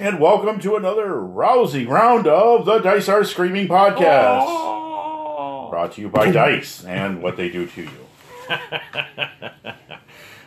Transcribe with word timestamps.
and 0.00 0.18
welcome 0.18 0.58
to 0.58 0.76
another 0.76 1.20
rousing 1.20 1.86
round 1.86 2.26
of 2.26 2.64
the 2.64 2.78
Dice 2.78 3.06
Are 3.06 3.22
Screaming 3.22 3.68
podcast. 3.68 4.46
Oh. 4.48 5.68
Brought 5.68 5.92
to 5.92 6.00
you 6.00 6.08
by 6.08 6.30
Dice 6.30 6.82
and 6.86 7.22
what 7.22 7.36
they 7.36 7.50
do 7.50 7.66
to 7.66 7.82
you. 7.82 7.90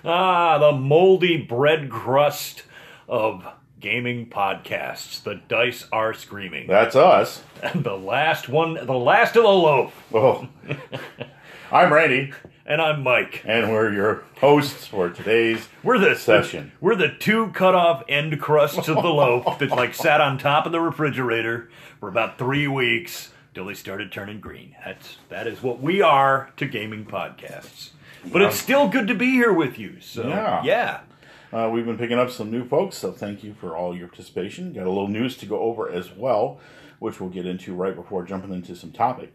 Ah, 0.06 0.58
the 0.58 0.74
moldy 0.74 1.38
bread 1.38 1.90
crust 1.90 2.64
of 3.08 3.48
gaming 3.80 4.30
podcasts. 4.30 5.24
The 5.24 5.36
dice 5.48 5.88
are 5.94 6.14
screaming. 6.14 6.68
That's 6.68 6.94
us. 6.94 7.42
And 7.62 7.84
the 7.86 7.96
last 7.96 8.50
one, 8.50 8.74
the 8.74 8.98
last 8.98 9.38
of 9.38 9.44
the 9.44 9.48
loaf. 9.50 10.04
Oh. 10.14 10.50
I'm 11.72 11.94
Randy, 11.94 12.34
And 12.66 12.82
I'm 12.82 13.04
Mike. 13.04 13.42
and 13.46 13.72
we're 13.72 13.92
your 13.92 14.24
hosts 14.40 14.88
for 14.88 15.10
today's 15.10 15.68
We're 15.84 15.98
the 16.00 16.16
Session. 16.16 16.72
We're 16.80 16.96
the 16.96 17.10
two 17.10 17.50
cut 17.50 17.76
off 17.76 18.04
end 18.08 18.40
crusts 18.40 18.88
of 18.88 18.96
the 18.96 19.10
loaf 19.10 19.60
that 19.60 19.70
like 19.70 19.94
sat 19.94 20.22
on 20.22 20.38
top 20.38 20.66
of 20.66 20.72
the 20.72 20.80
refrigerator 20.80 21.70
for 22.00 22.08
about 22.08 22.38
three 22.38 22.68
weeks 22.68 23.34
till 23.54 23.66
they 23.66 23.74
started 23.74 24.14
turning 24.14 24.40
green. 24.40 24.76
That's 24.86 25.18
that 25.28 25.46
is 25.46 25.62
what 25.62 25.82
we 25.82 26.02
are 26.02 26.52
to 26.56 26.66
gaming 26.66 27.06
podcasts. 27.06 27.90
But 28.32 28.42
it's 28.42 28.58
still 28.58 28.88
good 28.88 29.08
to 29.08 29.16
be 29.16 29.32
here 29.32 29.52
with 29.52 29.78
you. 29.78 30.00
So 30.00 30.28
Yeah. 30.30 30.64
yeah. 30.64 31.00
Uh, 31.52 31.70
we've 31.70 31.86
been 31.86 31.98
picking 31.98 32.18
up 32.18 32.32
some 32.32 32.50
new 32.50 32.66
folks, 32.66 32.98
so 32.98 33.12
thank 33.12 33.44
you 33.44 33.54
for 33.54 33.76
all 33.76 33.96
your 33.96 34.08
participation. 34.08 34.72
Got 34.74 34.86
a 34.88 34.90
little 34.90 35.10
news 35.10 35.36
to 35.38 35.46
go 35.46 35.60
over 35.60 35.88
as 35.90 36.12
well, 36.12 36.60
which 37.00 37.20
we'll 37.20 37.30
get 37.30 37.46
into 37.46 37.76
right 37.76 37.94
before 37.96 38.24
jumping 38.24 38.54
into 38.54 38.76
some 38.76 38.92
topic. 38.92 39.34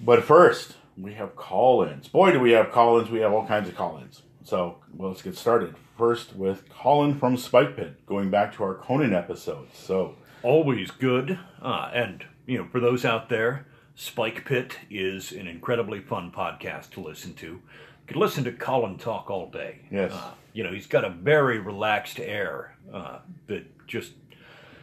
But 0.00 0.22
first, 0.22 0.76
we 1.00 1.14
have 1.14 1.36
call 1.36 1.82
ins. 1.82 2.08
Boy, 2.08 2.32
do 2.32 2.40
we 2.40 2.52
have 2.52 2.72
call 2.72 2.98
ins. 2.98 3.10
We 3.10 3.20
have 3.20 3.32
all 3.32 3.46
kinds 3.46 3.68
of 3.68 3.76
call 3.76 3.98
ins. 3.98 4.22
So 4.44 4.78
well, 4.94 5.10
let's 5.10 5.22
get 5.22 5.36
started. 5.36 5.74
First, 5.96 6.36
with 6.36 6.68
Colin 6.68 7.18
from 7.18 7.36
Spike 7.36 7.76
Pit, 7.76 8.06
going 8.06 8.30
back 8.30 8.54
to 8.56 8.62
our 8.62 8.74
Conan 8.74 9.12
episodes. 9.12 9.76
So, 9.76 10.14
always 10.44 10.92
good. 10.92 11.38
Uh, 11.60 11.90
and, 11.92 12.24
you 12.46 12.56
know, 12.56 12.68
for 12.70 12.78
those 12.78 13.04
out 13.04 13.28
there, 13.28 13.66
Spike 13.96 14.44
Pit 14.44 14.78
is 14.88 15.32
an 15.32 15.48
incredibly 15.48 16.00
fun 16.00 16.30
podcast 16.30 16.90
to 16.90 17.00
listen 17.00 17.34
to. 17.34 17.46
You 17.46 17.62
could 18.06 18.16
listen 18.16 18.44
to 18.44 18.52
Colin 18.52 18.96
talk 18.96 19.28
all 19.28 19.50
day. 19.50 19.80
Yes. 19.90 20.12
Uh, 20.12 20.30
you 20.52 20.62
know, 20.62 20.72
he's 20.72 20.86
got 20.86 21.04
a 21.04 21.10
very 21.10 21.58
relaxed 21.58 22.20
air 22.20 22.76
uh, 22.94 23.18
that 23.48 23.86
just, 23.88 24.12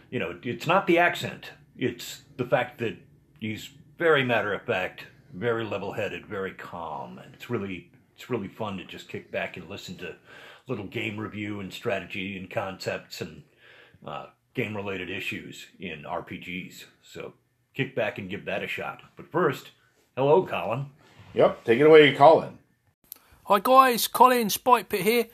you 0.09 0.19
know, 0.19 0.37
it's 0.43 0.67
not 0.67 0.85
the 0.85 0.97
accent, 0.97 1.51
it's 1.77 2.23
the 2.35 2.45
fact 2.45 2.79
that 2.79 2.97
he's 3.39 3.69
very 3.97 4.23
matter 4.23 4.53
of 4.53 4.63
fact, 4.63 5.05
very 5.35 5.65
level 5.65 5.93
headed, 5.93 6.25
very 6.25 6.53
calm. 6.53 7.19
And 7.19 7.33
it's 7.33 7.49
really, 7.49 7.91
it's 8.15 8.29
really 8.29 8.47
fun 8.47 8.77
to 8.77 8.85
just 8.85 9.09
kick 9.09 9.31
back 9.31 9.57
and 9.57 9.69
listen 9.69 9.95
to 9.97 10.15
little 10.67 10.85
game 10.87 11.17
review 11.17 11.59
and 11.59 11.71
strategy 11.71 12.37
and 12.37 12.49
concepts 12.49 13.21
and 13.21 13.43
uh, 14.05 14.27
game 14.53 14.75
related 14.75 15.09
issues 15.09 15.67
in 15.79 16.03
RPGs. 16.03 16.85
So 17.03 17.33
kick 17.73 17.95
back 17.95 18.17
and 18.17 18.29
give 18.29 18.45
that 18.45 18.63
a 18.63 18.67
shot. 18.67 19.01
But 19.15 19.31
first, 19.31 19.71
hello, 20.15 20.45
Colin. 20.45 20.87
yep, 21.33 21.63
take 21.63 21.79
it 21.79 21.85
away, 21.87 22.13
Colin. 22.13 22.59
Hi 23.43 23.59
guys, 23.59 24.07
Colin 24.07 24.49
Spike 24.49 24.89
Pit 24.89 25.01
here. 25.01 25.27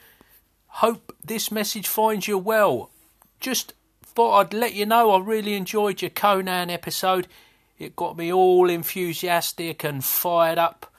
Hope 0.68 1.16
this 1.24 1.50
message 1.50 1.88
finds 1.88 2.28
you 2.28 2.38
well. 2.38 2.92
Just 3.40 3.74
thought 4.04 4.38
I'd 4.38 4.54
let 4.54 4.74
you 4.74 4.86
know 4.86 5.12
I 5.12 5.20
really 5.20 5.54
enjoyed 5.54 6.02
your 6.02 6.10
Conan 6.10 6.70
episode. 6.70 7.28
It 7.82 7.96
got 7.96 8.16
me 8.16 8.32
all 8.32 8.70
enthusiastic 8.70 9.84
and 9.84 10.06
fired 10.06 10.60
up 10.60 10.94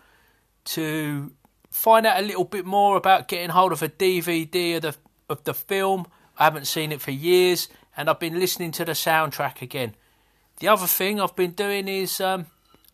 to 0.65 1.31
find 1.71 2.05
out 2.07 2.19
a 2.21 2.27
little 2.27 2.45
bit 2.45 2.67
more 2.67 2.97
about 2.97 3.29
getting 3.29 3.51
hold 3.51 3.71
of 3.71 3.83
a 3.83 3.89
DVD 3.89 4.77
of 4.77 4.83
the 4.83 4.97
of 5.29 5.45
the 5.45 5.55
film. 5.55 6.07
I 6.39 6.45
haven't 6.45 6.67
seen 6.67 6.91
it 6.91 7.01
for 7.01 7.13
years, 7.13 7.69
and 7.97 8.11
I've 8.11 8.19
been 8.19 8.39
listening 8.39 8.73
to 8.73 8.85
the 8.85 8.93
soundtrack 8.93 9.63
again. 9.63 9.95
The 10.59 10.69
other 10.69 10.89
thing 10.89 11.21
I've 11.21 11.37
been 11.37 11.53
doing 11.53 11.87
is 11.87 12.21
um, 12.21 12.47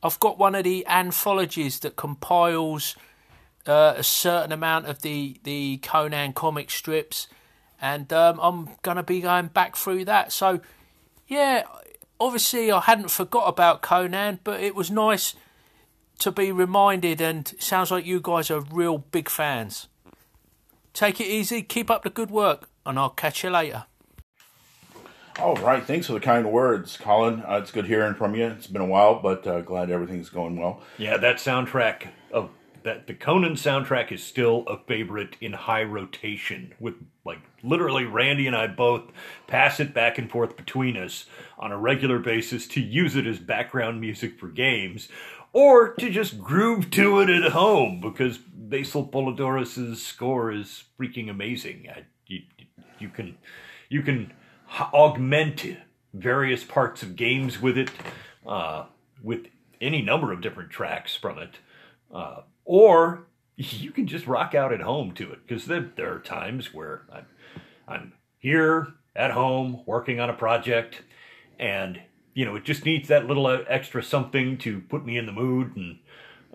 I've 0.03 0.21
got 0.21 0.39
one 0.39 0.55
of 0.55 0.65
the 0.65 0.87
anthologies 0.87 1.81
that 1.81 1.97
compiles 1.97 2.95
uh, 3.67 3.95
a 3.97 4.03
certain 4.03 4.53
amount 4.53 4.87
of 4.87 5.01
the 5.01 5.41
the 5.45 5.79
Conan 5.79 6.35
comic 6.35 6.71
strips, 6.71 7.27
and 7.81 8.13
um, 8.13 8.39
I'm 8.43 8.69
gonna 8.83 9.03
be 9.03 9.23
going 9.23 9.47
back 9.47 9.77
through 9.77 10.05
that. 10.05 10.31
So, 10.31 10.61
yeah, 11.27 11.65
obviously 12.21 12.71
I 12.71 12.81
hadn't 12.81 13.11
forgot 13.11 13.49
about 13.49 13.83
Conan, 13.83 14.41
but 14.45 14.61
it 14.61 14.75
was 14.75 14.91
nice 14.91 15.35
to 16.19 16.33
be 16.33 16.53
reminded. 16.53 17.21
And 17.21 17.53
sounds 17.59 17.91
like 17.91 18.07
you 18.07 18.21
guys 18.21 18.51
are 18.51 18.61
real 18.61 18.99
big 18.99 19.29
fans. 19.29 19.89
Take 20.93 21.21
it 21.21 21.27
easy, 21.27 21.63
keep 21.63 21.91
up 21.91 22.03
the 22.03 22.11
good 22.11 22.31
work, 22.31 22.69
and 22.85 22.99
I'll 22.99 23.11
catch 23.11 23.45
you 23.45 23.51
later. 23.51 23.85
All 25.39 25.55
right, 25.57 25.85
thanks 25.87 26.09
for 26.09 26.15
the 26.15 26.21
kind 26.21 26.51
words, 26.51 26.97
Colin. 26.97 27.45
Uh, 27.49 27.61
it's 27.63 27.71
good 27.71 27.87
hearing 27.87 28.15
from 28.15 28.35
you. 28.35 28.47
It's 28.47 28.67
been 28.67 28.83
a 28.83 28.87
while, 28.87 29.21
but 29.23 29.47
uh, 29.47 29.61
glad 29.61 29.89
everything's 29.89 30.31
going 30.31 30.57
well. 30.57 30.83
Yeah, 30.97 31.17
that 31.19 31.37
soundtrack 31.37 32.09
of 32.33 32.51
that 32.83 33.07
the 33.07 33.15
Conan 33.15 33.55
soundtrack 33.55 34.11
is 34.11 34.23
still 34.23 34.65
a 34.67 34.79
favorite 34.79 35.37
in 35.41 35.53
high 35.53 35.85
rotation. 35.85 36.75
With 36.81 36.95
like 37.25 37.39
literally, 37.63 38.05
Randy 38.05 38.47
and 38.47 38.57
I 38.57 38.67
both 38.67 39.11
pass 39.47 39.81
it 39.81 39.95
back 39.95 40.19
and 40.19 40.31
forth 40.31 40.57
between 40.57 40.97
us 40.97 41.27
on 41.59 41.73
a 41.73 41.79
regular 41.79 42.19
basis 42.19 42.67
to 42.69 42.81
use 42.81 43.17
it 43.17 43.27
as 43.27 43.39
background 43.39 44.01
music 44.01 44.39
for 44.39 44.49
games, 44.49 45.09
or 45.53 45.95
to 45.95 46.11
just 46.11 46.39
groove 46.39 46.91
to 46.91 47.21
it 47.21 47.31
at 47.31 47.53
home 47.53 48.01
because 48.01 48.39
Basil 48.39 49.07
Poledouris's 49.07 50.05
score 50.05 50.53
is 50.53 50.85
freaking 51.01 51.31
amazing. 51.31 51.89
I, 51.95 52.05
you, 52.27 52.43
you 52.99 53.09
can 53.09 53.39
you 53.89 54.03
can 54.03 54.33
augment 54.71 55.65
various 56.13 56.65
parts 56.65 57.03
of 57.03 57.17
games 57.17 57.61
with 57.61 57.79
it, 57.79 57.91
uh, 58.47 58.87
with 59.23 59.47
any 59.81 60.03
number 60.03 60.33
of 60.33 60.41
different 60.41 60.71
tracks 60.71 61.17
from 61.17 61.39
it, 61.39 61.59
uh, 62.13 62.43
or 62.65 63.28
you 63.59 63.91
can 63.91 64.07
just 64.07 64.27
rock 64.27 64.55
out 64.55 64.73
at 64.73 64.81
home 64.81 65.13
to 65.15 65.33
it 65.33 65.41
because 65.47 65.67
there, 65.67 65.91
there 65.97 66.15
are 66.15 66.21
times 66.21 66.73
where 66.73 67.03
I'm, 67.13 67.27
I'm 67.87 68.13
here 68.39 68.95
at 69.17 69.33
home 69.33 69.83
working 69.85 70.21
on 70.21 70.31
a 70.31 70.35
project, 70.35 71.03
and 71.59 72.01
you 72.35 72.45
know 72.45 72.55
it 72.55 72.65
just 72.65 72.85
needs 72.85 73.09
that 73.09 73.27
little 73.27 73.47
uh, 73.47 73.65
extra 73.69 74.03
something 74.03 74.59
to 74.59 74.81
put 74.81 75.05
me 75.05 75.19
in 75.19 75.27
the 75.27 75.33
mood 75.33 75.77
and. 75.77 75.99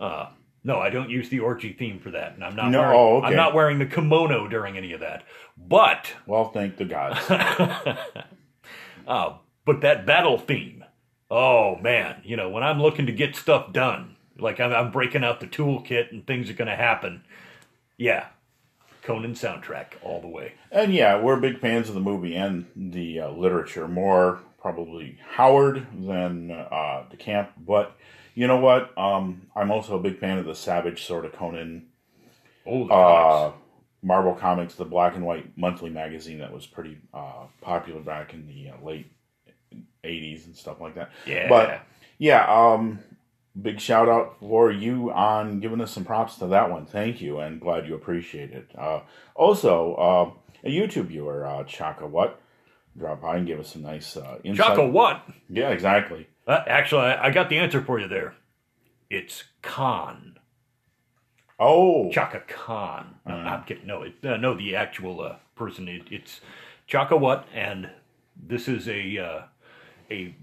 Uh, 0.00 0.30
no, 0.66 0.78
I 0.78 0.88
don't 0.88 1.10
use 1.10 1.28
the 1.28 1.40
orgy 1.40 1.74
theme 1.74 2.00
for 2.00 2.10
that, 2.12 2.34
and 2.34 2.42
I'm 2.42 2.56
not. 2.56 2.70
No, 2.70 2.80
wearing, 2.80 2.98
oh, 2.98 3.16
okay. 3.18 3.26
I'm 3.26 3.36
not 3.36 3.52
wearing 3.52 3.78
the 3.78 3.84
kimono 3.84 4.48
during 4.48 4.78
any 4.78 4.92
of 4.92 5.00
that. 5.00 5.24
But 5.58 6.14
Well, 6.26 6.50
thank 6.52 6.78
the 6.78 6.86
gods. 6.86 7.20
uh, 9.06 9.34
but 9.66 9.82
that 9.82 10.06
battle 10.06 10.38
theme, 10.38 10.82
oh 11.30 11.76
man, 11.76 12.22
you 12.24 12.36
know, 12.36 12.48
when 12.48 12.62
I'm 12.62 12.80
looking 12.80 13.04
to 13.04 13.12
get 13.12 13.36
stuff 13.36 13.74
done, 13.74 14.13
like 14.38 14.60
I'm, 14.60 14.72
I'm 14.72 14.90
breaking 14.90 15.24
out 15.24 15.40
the 15.40 15.46
toolkit 15.46 16.10
and 16.10 16.26
things 16.26 16.50
are 16.50 16.54
going 16.54 16.68
to 16.70 16.76
happen, 16.76 17.24
yeah, 17.96 18.28
Conan 19.02 19.34
soundtrack 19.34 19.94
all 20.02 20.20
the 20.20 20.28
way. 20.28 20.54
And 20.70 20.92
yeah, 20.94 21.20
we're 21.20 21.36
big 21.36 21.60
fans 21.60 21.88
of 21.88 21.94
the 21.94 22.00
movie 22.00 22.34
and 22.34 22.66
the 22.74 23.20
uh, 23.20 23.30
literature. 23.30 23.86
More 23.88 24.40
probably 24.60 25.18
Howard 25.32 25.86
than 25.94 26.50
uh, 26.50 27.04
DeCamp. 27.12 27.48
But 27.58 27.96
you 28.34 28.46
know 28.46 28.58
what? 28.58 28.96
Um, 28.98 29.42
I'm 29.54 29.70
also 29.70 29.96
a 29.96 30.00
big 30.02 30.18
fan 30.18 30.38
of 30.38 30.46
the 30.46 30.54
Savage 30.54 31.04
Sword 31.04 31.24
of 31.26 31.32
Conan 31.32 31.86
Oh, 32.66 32.86
the 32.86 32.92
uh, 32.94 32.96
comics. 32.96 33.58
Marvel 34.02 34.34
Comics, 34.34 34.74
the 34.74 34.84
black 34.84 35.14
and 35.16 35.24
white 35.24 35.56
monthly 35.56 35.90
magazine 35.90 36.38
that 36.38 36.52
was 36.52 36.66
pretty 36.66 36.98
uh, 37.12 37.44
popular 37.60 38.00
back 38.00 38.34
in 38.34 38.46
the 38.46 38.70
uh, 38.70 38.84
late 38.84 39.10
80s 40.04 40.46
and 40.46 40.56
stuff 40.56 40.80
like 40.80 40.94
that. 40.96 41.10
yeah, 41.26 41.48
But 41.48 41.80
yeah, 42.18 42.44
um, 42.46 42.98
big 43.60 43.80
shout 43.80 44.08
out 44.08 44.36
for 44.40 44.70
you 44.70 45.10
on 45.12 45.60
giving 45.60 45.80
us 45.80 45.92
some 45.92 46.04
props 46.04 46.36
to 46.36 46.46
that 46.48 46.70
one. 46.70 46.86
Thank 46.86 47.20
you, 47.20 47.38
and 47.38 47.60
glad 47.60 47.86
you 47.86 47.94
appreciate 47.94 48.50
it. 48.50 48.70
Uh, 48.76 49.00
also, 49.34 49.94
uh, 49.94 50.30
a 50.64 50.70
YouTube 50.70 51.06
viewer, 51.06 51.46
uh, 51.46 51.64
Chaka 51.64 52.06
What, 52.06 52.40
drop 52.96 53.22
by 53.22 53.36
and 53.36 53.46
give 53.46 53.60
us 53.60 53.72
some 53.72 53.82
nice 53.82 54.16
uh, 54.16 54.38
insight. 54.44 54.66
Chaka 54.66 54.86
what? 54.86 55.22
Yeah, 55.48 55.70
exactly. 55.70 56.28
Uh, 56.46 56.60
actually, 56.66 57.02
I, 57.02 57.26
I 57.26 57.30
got 57.30 57.48
the 57.48 57.58
answer 57.58 57.82
for 57.82 57.98
you 57.98 58.08
there. 58.08 58.34
It's 59.10 59.44
Khan. 59.62 60.38
Oh, 61.58 62.10
Chaka 62.10 62.42
Khan. 62.48 63.14
No, 63.26 63.34
I'm 63.34 63.64
kidding. 63.64 63.86
No, 63.86 64.02
it, 64.02 64.14
uh, 64.24 64.36
no, 64.36 64.54
the 64.54 64.74
actual 64.74 65.20
uh, 65.20 65.36
person. 65.54 65.88
It, 65.88 66.02
it's 66.10 66.40
Chaka 66.86 67.16
What, 67.16 67.46
and 67.54 67.90
this 68.36 68.66
is 68.66 68.88
a 68.88 69.18
uh, 69.18 69.42
a 70.10 70.34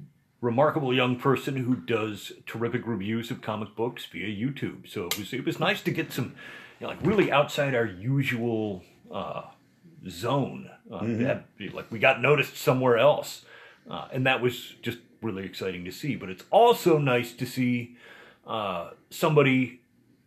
remarkable 0.41 0.93
young 0.93 1.17
person 1.17 1.55
who 1.57 1.75
does 1.75 2.33
terrific 2.45 2.85
reviews 2.85 3.31
of 3.31 3.41
comic 3.41 3.75
books 3.75 4.05
via 4.05 4.27
YouTube. 4.27 4.89
So 4.89 5.05
it 5.05 5.17
was 5.17 5.33
it 5.33 5.45
was 5.45 5.59
nice 5.59 5.81
to 5.83 5.91
get 5.91 6.11
some, 6.11 6.35
you 6.79 6.87
know, 6.87 6.89
like 6.89 7.05
really 7.05 7.31
outside 7.31 7.73
our 7.75 7.85
usual 7.85 8.83
uh, 9.13 9.43
zone. 10.09 10.69
Uh, 10.91 11.03
that, 11.03 11.45
like 11.73 11.89
we 11.91 11.99
got 11.99 12.21
noticed 12.21 12.57
somewhere 12.57 12.97
else, 12.97 13.45
uh, 13.89 14.07
and 14.11 14.25
that 14.25 14.41
was 14.41 14.75
just 14.81 14.97
really 15.21 15.45
exciting 15.45 15.85
to 15.85 15.91
see. 15.91 16.15
But 16.15 16.29
it's 16.29 16.43
also 16.49 16.97
nice 16.97 17.31
to 17.33 17.45
see 17.45 17.95
uh, 18.45 18.89
somebody 19.09 19.81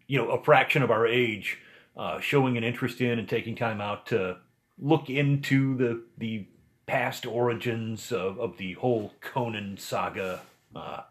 you 0.07 0.19
know, 0.19 0.31
a 0.31 0.43
fraction 0.43 0.83
of 0.83 0.91
our 0.91 1.07
age, 1.07 1.59
uh, 1.97 2.21
showing 2.21 2.57
an 2.57 2.65
interest 2.65 3.01
in 3.01 3.19
and 3.19 3.29
taking 3.29 3.55
time 3.55 3.81
out 3.81 4.07
to 4.07 4.37
look 4.79 5.09
into 5.09 5.77
the 5.77 6.03
the 6.19 6.47
past 6.87 7.27
origins 7.27 8.13
of, 8.13 8.39
of 8.39 8.59
the 8.59 8.75
whole 8.75 9.13
Conan 9.21 9.77
saga. 9.79 10.41
Uh, 10.75 11.03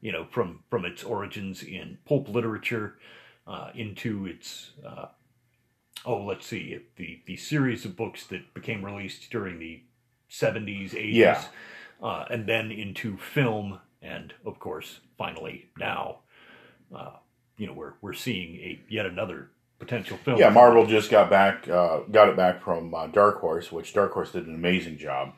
you 0.00 0.12
know, 0.12 0.26
from 0.30 0.60
from 0.70 0.84
its 0.84 1.02
origins 1.02 1.62
in 1.62 1.98
pulp 2.06 2.28
literature 2.28 2.94
uh, 3.46 3.70
into 3.74 4.26
its 4.26 4.72
uh, 4.86 5.06
oh, 6.04 6.24
let's 6.24 6.46
see, 6.46 6.78
the 6.96 7.20
the 7.26 7.36
series 7.36 7.84
of 7.84 7.96
books 7.96 8.24
that 8.26 8.54
became 8.54 8.84
released 8.84 9.30
during 9.30 9.58
the 9.58 9.82
seventies, 10.28 10.94
eighties, 10.94 11.14
Yeah. 11.16 11.44
uh, 12.02 12.26
and 12.30 12.46
then 12.46 12.70
into 12.70 13.16
film, 13.16 13.80
and 14.02 14.34
of 14.44 14.58
course, 14.58 15.00
finally 15.18 15.70
now, 15.78 16.20
uh, 16.94 17.12
you 17.58 17.66
know, 17.66 17.72
we're 17.72 17.94
we're 18.00 18.12
seeing 18.12 18.56
a 18.56 18.80
yet 18.88 19.06
another 19.06 19.50
potential 19.78 20.16
film. 20.18 20.38
Yeah, 20.38 20.50
Marvel 20.50 20.86
just 20.86 21.10
got 21.10 21.30
back, 21.30 21.68
uh, 21.68 22.00
got 22.10 22.28
it 22.28 22.36
back 22.36 22.62
from 22.62 22.94
uh, 22.94 23.06
Dark 23.08 23.40
Horse, 23.40 23.70
which 23.72 23.92
Dark 23.92 24.12
Horse 24.12 24.32
did 24.32 24.46
an 24.46 24.54
amazing 24.54 24.98
job. 24.98 25.32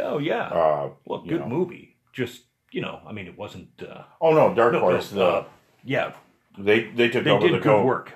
Oh 0.00 0.18
yeah, 0.18 0.46
Uh, 0.48 0.90
well, 1.04 1.22
good 1.22 1.40
know. 1.40 1.48
movie. 1.48 1.96
Just 2.12 2.42
you 2.70 2.80
know, 2.80 3.00
I 3.06 3.12
mean, 3.12 3.26
it 3.26 3.36
wasn't. 3.36 3.68
Uh, 3.82 4.04
oh 4.20 4.32
no, 4.34 4.54
Dark 4.54 4.72
no, 4.72 4.80
Horse. 4.80 5.10
the, 5.10 5.24
uh, 5.24 5.44
yeah, 5.84 6.12
they 6.58 6.84
they 6.84 7.08
took 7.08 7.24
they 7.24 7.30
over 7.30 7.46
did 7.46 7.54
the 7.56 7.58
good 7.58 7.64
co- 7.64 7.84
work. 7.84 8.12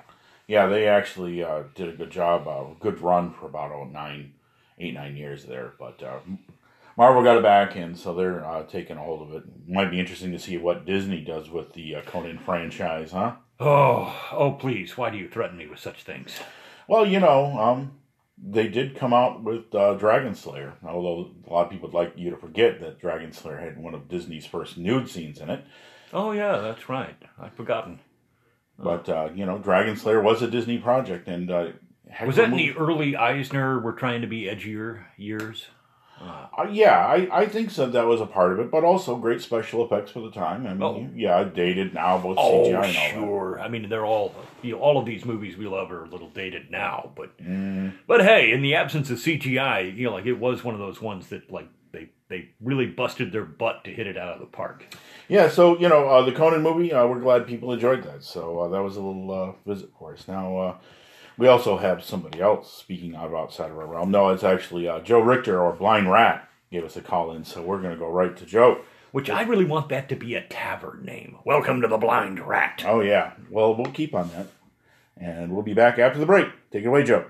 Yeah, 0.47 0.67
they 0.67 0.87
actually 0.87 1.43
uh, 1.43 1.63
did 1.75 1.89
a 1.89 1.91
good 1.91 2.09
job, 2.09 2.47
uh, 2.47 2.73
good 2.79 3.01
run 3.01 3.33
for 3.33 3.47
about 3.47 3.71
oh, 3.71 3.83
nine, 3.83 4.33
eight, 4.79 4.93
nine 4.93 5.17
years 5.17 5.45
there. 5.45 5.73
But 5.77 6.01
uh, 6.01 6.19
Marvel 6.97 7.21
got 7.21 7.37
it 7.37 7.43
back, 7.43 7.75
and 7.75 7.97
so 7.97 8.13
they're 8.13 8.45
uh, 8.45 8.63
taking 8.63 8.95
a 8.97 9.03
hold 9.03 9.27
of 9.29 9.35
it. 9.35 9.43
Might 9.67 9.91
be 9.91 9.99
interesting 9.99 10.31
to 10.31 10.39
see 10.39 10.57
what 10.57 10.85
Disney 10.85 11.21
does 11.21 11.49
with 11.49 11.73
the 11.73 11.95
uh, 11.95 12.01
Conan 12.03 12.39
franchise, 12.39 13.11
huh? 13.11 13.33
Oh, 13.59 14.15
oh, 14.31 14.51
please! 14.51 14.97
Why 14.97 15.09
do 15.09 15.17
you 15.17 15.27
threaten 15.27 15.57
me 15.57 15.67
with 15.67 15.79
such 15.79 16.03
things? 16.03 16.39
Well, 16.87 17.05
you 17.05 17.19
know, 17.19 17.57
um, 17.57 17.93
they 18.37 18.67
did 18.67 18.95
come 18.95 19.13
out 19.13 19.43
with 19.43 19.73
uh, 19.73 19.97
Dragonslayer, 19.99 20.73
although 20.85 21.31
a 21.47 21.53
lot 21.53 21.65
of 21.65 21.71
people 21.71 21.89
would 21.89 21.95
like 21.95 22.13
you 22.15 22.29
to 22.29 22.37
forget 22.37 22.79
that 22.81 23.01
Dragonslayer 23.01 23.59
had 23.61 23.77
one 23.77 23.95
of 23.95 24.07
Disney's 24.07 24.45
first 24.45 24.77
nude 24.77 25.09
scenes 25.09 25.39
in 25.39 25.49
it. 25.49 25.65
Oh 26.13 26.31
yeah, 26.31 26.59
that's 26.59 26.87
right. 26.87 27.17
I'd 27.39 27.55
forgotten. 27.55 27.99
But 28.77 29.09
uh, 29.09 29.29
you 29.33 29.45
know, 29.45 29.57
Dragonslayer 29.57 30.21
was 30.21 30.41
a 30.41 30.47
Disney 30.49 30.77
project, 30.77 31.27
and 31.27 31.49
uh, 31.49 31.69
Was 32.25 32.35
that 32.35 32.49
in 32.49 32.57
the 32.57 32.73
early 32.73 33.15
Eisner? 33.15 33.79
We're 33.79 33.93
trying 33.93 34.21
to 34.21 34.27
be 34.27 34.43
edgier 34.43 35.05
years. 35.17 35.65
Uh, 36.19 36.67
yeah, 36.71 36.97
I, 37.05 37.27
I 37.31 37.45
think 37.45 37.69
so. 37.69 37.85
That 37.87 38.05
was 38.07 38.19
a 38.21 38.25
part 38.25 38.51
of 38.53 38.59
it, 38.59 38.71
but 38.71 38.83
also 38.83 39.15
great 39.17 39.41
special 39.41 39.85
effects 39.85 40.11
for 40.11 40.19
the 40.21 40.31
time. 40.31 40.65
I 40.65 40.73
mean, 40.73 40.81
Oh. 40.81 41.09
yeah, 41.15 41.43
dated 41.43 41.93
now, 41.93 42.17
both 42.17 42.37
Oh, 42.39 42.63
CGI 42.63 42.67
and 42.67 42.75
all 42.75 42.81
that. 42.83 43.11
sure. 43.13 43.59
I 43.59 43.67
mean, 43.67 43.87
they're 43.89 44.05
all 44.05 44.33
you 44.63 44.71
know, 44.73 44.79
all 44.79 44.97
of 44.97 45.05
these 45.05 45.23
movies 45.25 45.55
we 45.55 45.67
love 45.67 45.91
are 45.91 46.03
a 46.03 46.09
little 46.09 46.29
dated 46.29 46.71
now, 46.71 47.11
but 47.15 47.37
Mm, 47.37 47.93
but 48.07 48.23
hey, 48.25 48.51
in 48.51 48.61
the 48.63 48.73
absence 48.75 49.09
of 49.11 49.17
CGI, 49.19 49.95
you 49.95 50.05
know, 50.05 50.13
like 50.13 50.25
it 50.25 50.33
was 50.39 50.63
one 50.63 50.73
of 50.73 50.79
those 50.79 50.99
ones 51.01 51.27
that 51.27 51.51
like 51.51 51.67
they 51.91 52.09
they 52.29 52.49
really 52.59 52.87
busted 52.87 53.31
their 53.31 53.45
butt 53.45 53.83
to 53.85 53.91
hit 53.91 54.07
it 54.07 54.17
out 54.17 54.33
of 54.33 54.39
the 54.39 54.45
park. 54.47 54.83
yeah, 55.29 55.47
so 55.49 55.77
you 55.77 55.87
know, 55.87 56.07
uh, 56.09 56.23
the 56.23 56.31
Conan 56.31 56.63
movie, 56.63 56.91
uh, 56.91 57.05
we're 57.05 57.19
glad 57.19 57.45
people 57.45 57.71
enjoyed 57.71 58.03
that. 58.03 58.23
So 58.23 58.59
uh, 58.61 58.67
that 58.69 58.81
was 58.81 58.97
a 58.97 59.01
little 59.01 59.31
uh, 59.31 59.51
visit 59.71 59.89
for 59.99 60.13
us. 60.13 60.27
Now 60.27 60.57
uh, 60.57 60.75
we 61.37 61.47
also 61.47 61.77
have 61.77 62.03
somebody 62.03 62.41
else 62.41 62.73
speaking 62.73 63.15
out 63.15 63.27
of 63.27 63.35
outside 63.35 63.71
of 63.71 63.77
our 63.77 63.85
realm. 63.85 64.11
No, 64.11 64.29
it's 64.29 64.43
actually 64.43 64.87
uh, 64.87 64.99
Joe 64.99 65.19
Richter 65.19 65.61
or 65.61 65.73
Blind 65.73 66.11
Rat 66.11 66.49
gave 66.71 66.83
us 66.83 66.97
a 66.97 67.01
call 67.01 67.31
in, 67.31 67.45
so 67.45 67.61
we're 67.61 67.81
going 67.81 67.93
to 67.93 67.99
go 67.99 68.09
right 68.09 68.35
to 68.35 68.45
Joe. 68.45 68.81
Which 69.11 69.29
I 69.29 69.43
really 69.43 69.65
want 69.65 69.89
that 69.89 70.09
to 70.09 70.15
be 70.15 70.35
a 70.35 70.45
tavern 70.47 71.03
name. 71.05 71.37
Welcome 71.45 71.81
to 71.81 71.87
the 71.87 71.97
Blind 71.97 72.39
Rat. 72.39 72.83
Oh 72.85 72.99
yeah, 72.99 73.33
well 73.49 73.75
we'll 73.75 73.91
keep 73.91 74.13
on 74.13 74.29
that, 74.31 74.47
and 75.15 75.51
we'll 75.51 75.63
be 75.63 75.73
back 75.73 75.97
after 75.97 76.19
the 76.19 76.25
break. 76.25 76.47
Take 76.71 76.83
it 76.83 76.87
away, 76.87 77.03
Joe. 77.03 77.25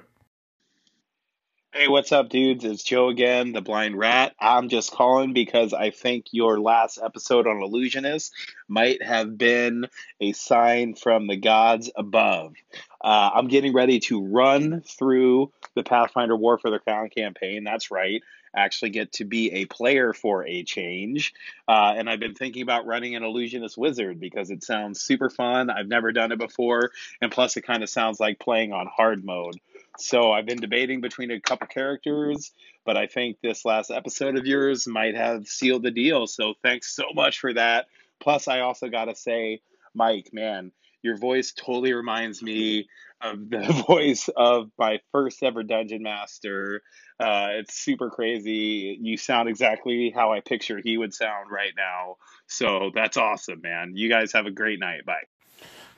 Hey, 1.74 1.88
what's 1.88 2.12
up, 2.12 2.30
dudes? 2.30 2.66
It's 2.66 2.82
Joe 2.82 3.10
again, 3.10 3.54
the 3.54 3.62
Blind 3.62 3.96
Rat. 4.00 4.34
I'm 4.40 4.68
just 4.68 4.92
calling 4.92 5.34
because 5.34 5.74
I 5.74 5.92
think 5.92 6.26
your 6.32 6.60
last 6.60 6.98
episode 6.98 7.46
on 7.46 7.62
Illusionist 7.62 8.34
might 8.68 9.04
have 9.04 9.38
been 9.38 9.86
a 10.20 10.32
sign 10.32 10.96
from 10.96 11.28
the 11.28 11.38
gods 11.38 11.92
above. 11.96 12.56
Uh, 13.02 13.30
I'm 13.34 13.48
getting 13.48 13.74
ready 13.74 14.00
to 14.02 14.26
run 14.26 14.82
through 14.82 15.52
the 15.76 15.84
Pathfinder 15.84 16.36
War 16.36 16.58
for 16.58 16.70
the 16.70 16.80
Crown 16.80 17.10
campaign. 17.10 17.64
That's 17.64 17.92
right. 17.92 18.22
Actually, 18.56 18.90
get 18.90 19.12
to 19.14 19.26
be 19.26 19.54
a 19.54 19.66
player 19.66 20.14
for 20.14 20.46
a 20.46 20.64
change. 20.64 21.34
Uh, 21.68 21.94
and 21.96 22.10
I've 22.10 22.20
been 22.20 22.34
thinking 22.34 22.64
about 22.64 22.88
running 22.88 23.16
an 23.16 23.24
Illusionist 23.24 23.78
Wizard 23.78 24.20
because 24.20 24.50
it 24.50 24.64
sounds 24.64 25.00
super 25.00 25.30
fun. 25.30 25.70
I've 25.70 25.88
never 25.88 26.12
done 26.12 26.32
it 26.32 26.40
before. 26.40 26.92
And 27.22 27.32
plus, 27.32 27.56
it 27.56 27.62
kind 27.62 27.84
of 27.84 27.90
sounds 27.90 28.20
like 28.20 28.40
playing 28.40 28.74
on 28.74 28.88
hard 28.88 29.24
mode. 29.24 29.60
So 30.00 30.32
I've 30.32 30.46
been 30.46 30.60
debating 30.60 31.02
between 31.02 31.32
a 31.32 31.40
couple 31.40 31.68
characters, 31.68 32.52
but 32.86 32.98
I 32.98 33.08
think 33.08 33.38
this 33.42 33.66
last 33.66 33.92
episode 33.92 34.38
of 34.38 34.46
yours 34.46 34.88
might 34.88 35.16
have 35.16 35.48
sealed 35.48 35.84
the 35.84 35.92
deal. 35.92 36.28
So 36.28 36.54
thanks 36.64 36.96
so 36.96 37.06
much 37.14 37.40
for 37.40 37.54
that. 37.54 37.88
Plus, 38.20 38.48
I 38.48 38.62
also 38.62 38.90
got 38.90 39.06
to 39.06 39.16
say, 39.16 39.62
Mike, 39.94 40.30
man, 40.34 40.72
your 41.02 41.18
voice 41.18 41.54
totally 41.54 41.94
reminds 41.94 42.42
me 42.42 42.88
of 43.22 43.50
the 43.50 43.84
voice 43.88 44.30
of 44.36 44.70
my 44.78 45.00
first 45.12 45.42
ever 45.44 45.64
dungeon 45.64 46.04
master. 46.04 46.82
Uh, 47.20 47.48
it's 47.52 47.78
super 47.78 48.10
crazy. 48.10 48.98
You 49.02 49.18
sound 49.18 49.50
exactly 49.50 50.12
how 50.16 50.34
I 50.34 50.40
picture 50.40 50.80
he 50.84 50.98
would 50.98 51.14
sound 51.14 51.52
right 51.52 51.74
now. 51.76 52.18
So 52.48 52.92
that's 52.94 53.18
awesome, 53.18 53.62
man. 53.62 53.94
You 53.96 54.10
guys 54.10 54.34
have 54.34 54.46
a 54.46 54.52
great 54.52 54.80
night. 54.80 55.06
Bye. 55.06 55.24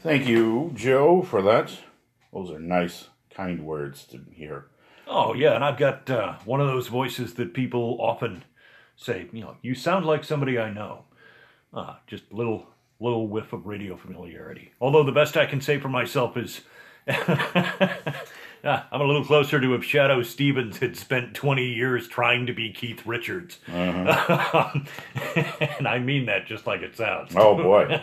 Thank 0.01 0.28
you, 0.28 0.72
Joe, 0.75 1.22
for 1.22 1.42
that. 1.42 1.72
Those 2.31 2.52
are 2.52 2.60
nice, 2.60 3.07
kind 3.34 3.66
words 3.66 4.06
to 4.06 4.22
hear. 4.31 4.68
Oh 5.07 5.34
yeah, 5.34 5.56
and 5.56 5.63
I've 5.63 5.78
got 5.78 6.10
uh, 6.10 6.36
one 6.45 6.62
of 6.62 6.68
those 6.68 6.88
voices 6.88 7.34
that 7.34 7.54
people 7.54 7.98
often 8.00 8.44
say, 8.95 9.28
you 9.34 9.42
know, 9.42 9.57
you 9.62 9.74
sound 9.74 10.06
like 10.06 10.24
somebody 10.24 10.60
I 10.60 10.72
know. 10.72 11.06
Uh, 11.74 11.95
just 12.07 12.31
little 12.31 12.68
little 13.00 13.28
whiff 13.28 13.54
of 13.54 13.66
radio 13.66 13.96
familiarity. 13.96 14.72
Although 14.81 15.04
the 15.04 15.12
best 15.12 15.38
I 15.38 15.46
can 15.46 15.62
say 15.62 15.80
for 15.80 15.90
myself 15.90 16.38
is 16.38 16.62
I'm 18.63 19.01
a 19.01 19.04
little 19.04 19.24
closer 19.24 19.60
to 19.60 19.74
if 19.74 19.81
Shadoe 19.81 20.25
Stevens 20.25 20.78
had 20.80 20.98
spent 20.98 21.34
20 21.34 21.66
years 21.66 22.07
trying 22.07 22.46
to 22.48 22.54
be 22.54 22.72
Keith 22.72 23.06
Richards. 23.06 23.60
and 23.68 24.88
I 25.88 26.00
mean 26.00 26.25
that 26.25 26.46
just 26.46 26.68
like 26.68 26.81
it 26.81 26.96
sounds. 26.96 27.34
Oh 27.36 27.56
boy. 27.56 28.01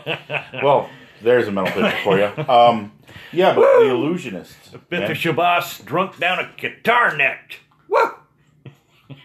well, 0.62 0.88
there's 1.22 1.48
a 1.48 1.52
mental 1.52 1.74
picture 1.74 1.98
for 2.02 2.18
you. 2.18 2.32
Um, 2.48 2.92
yeah, 3.32 3.54
but 3.54 3.80
the 3.80 3.90
illusionist. 3.90 4.56
Bit 4.88 5.00
man. 5.00 5.10
of 5.10 5.16
Shabazz 5.16 5.84
drunk 5.84 6.18
down 6.18 6.38
a 6.38 6.50
guitar 6.56 7.16
neck. 7.16 7.60
Woo! 7.88 8.14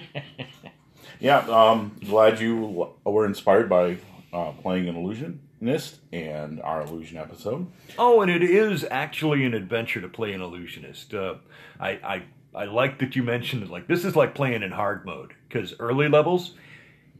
Yeah, 1.19 1.37
um, 1.37 1.95
glad 2.05 2.41
you 2.41 2.91
were 3.05 3.25
inspired 3.25 3.69
by 3.69 3.95
uh, 4.33 4.51
playing 4.51 4.89
an 4.89 4.95
illusionist 4.95 5.99
and 6.11 6.61
our 6.61 6.81
illusion 6.81 7.17
episode. 7.17 7.67
Oh, 7.97 8.21
and 8.21 8.31
it 8.31 8.43
is 8.43 8.85
actually 8.89 9.45
an 9.45 9.53
adventure 9.53 10.01
to 10.01 10.09
play 10.09 10.33
an 10.33 10.41
illusionist. 10.41 11.13
Uh, 11.13 11.35
I, 11.79 11.89
I 11.91 12.23
I 12.55 12.65
like 12.65 12.99
that 12.99 13.15
you 13.15 13.23
mentioned 13.23 13.63
it. 13.63 13.69
Like 13.69 13.87
this 13.87 14.05
is 14.05 14.15
like 14.15 14.35
playing 14.35 14.63
in 14.63 14.71
hard 14.71 15.05
mode 15.05 15.33
because 15.47 15.73
early 15.79 16.09
levels, 16.09 16.55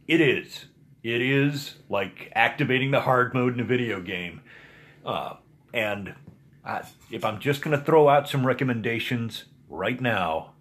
it 0.06 0.20
is. 0.20 0.66
It 1.02 1.20
is 1.20 1.76
like 1.88 2.32
activating 2.34 2.90
the 2.90 3.00
hard 3.00 3.34
mode 3.34 3.54
in 3.54 3.60
a 3.60 3.64
video 3.64 4.00
game. 4.00 4.40
Uh, 5.04 5.34
and 5.72 6.14
I, 6.64 6.82
if 7.10 7.24
I'm 7.24 7.40
just 7.40 7.62
going 7.62 7.78
to 7.78 7.84
throw 7.84 8.08
out 8.08 8.28
some 8.28 8.46
recommendations 8.46 9.44
right 9.68 10.00
now, 10.00 10.52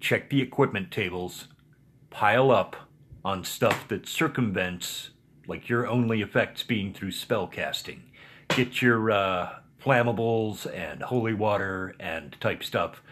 check 0.00 0.28
the 0.28 0.42
equipment 0.42 0.90
tables, 0.90 1.48
pile 2.10 2.50
up 2.50 2.76
on 3.24 3.44
stuff 3.44 3.86
that 3.88 4.06
circumvents 4.06 5.10
like 5.46 5.68
your 5.68 5.86
only 5.86 6.22
effects 6.22 6.62
being 6.62 6.92
through 6.92 7.12
spell 7.12 7.46
casting. 7.46 8.02
Get 8.48 8.82
your 8.82 9.10
uh, 9.10 9.56
flammables 9.84 10.72
and 10.72 11.02
holy 11.02 11.34
water 11.34 11.94
and 11.98 12.36
type 12.40 12.62
stuff. 12.62 13.02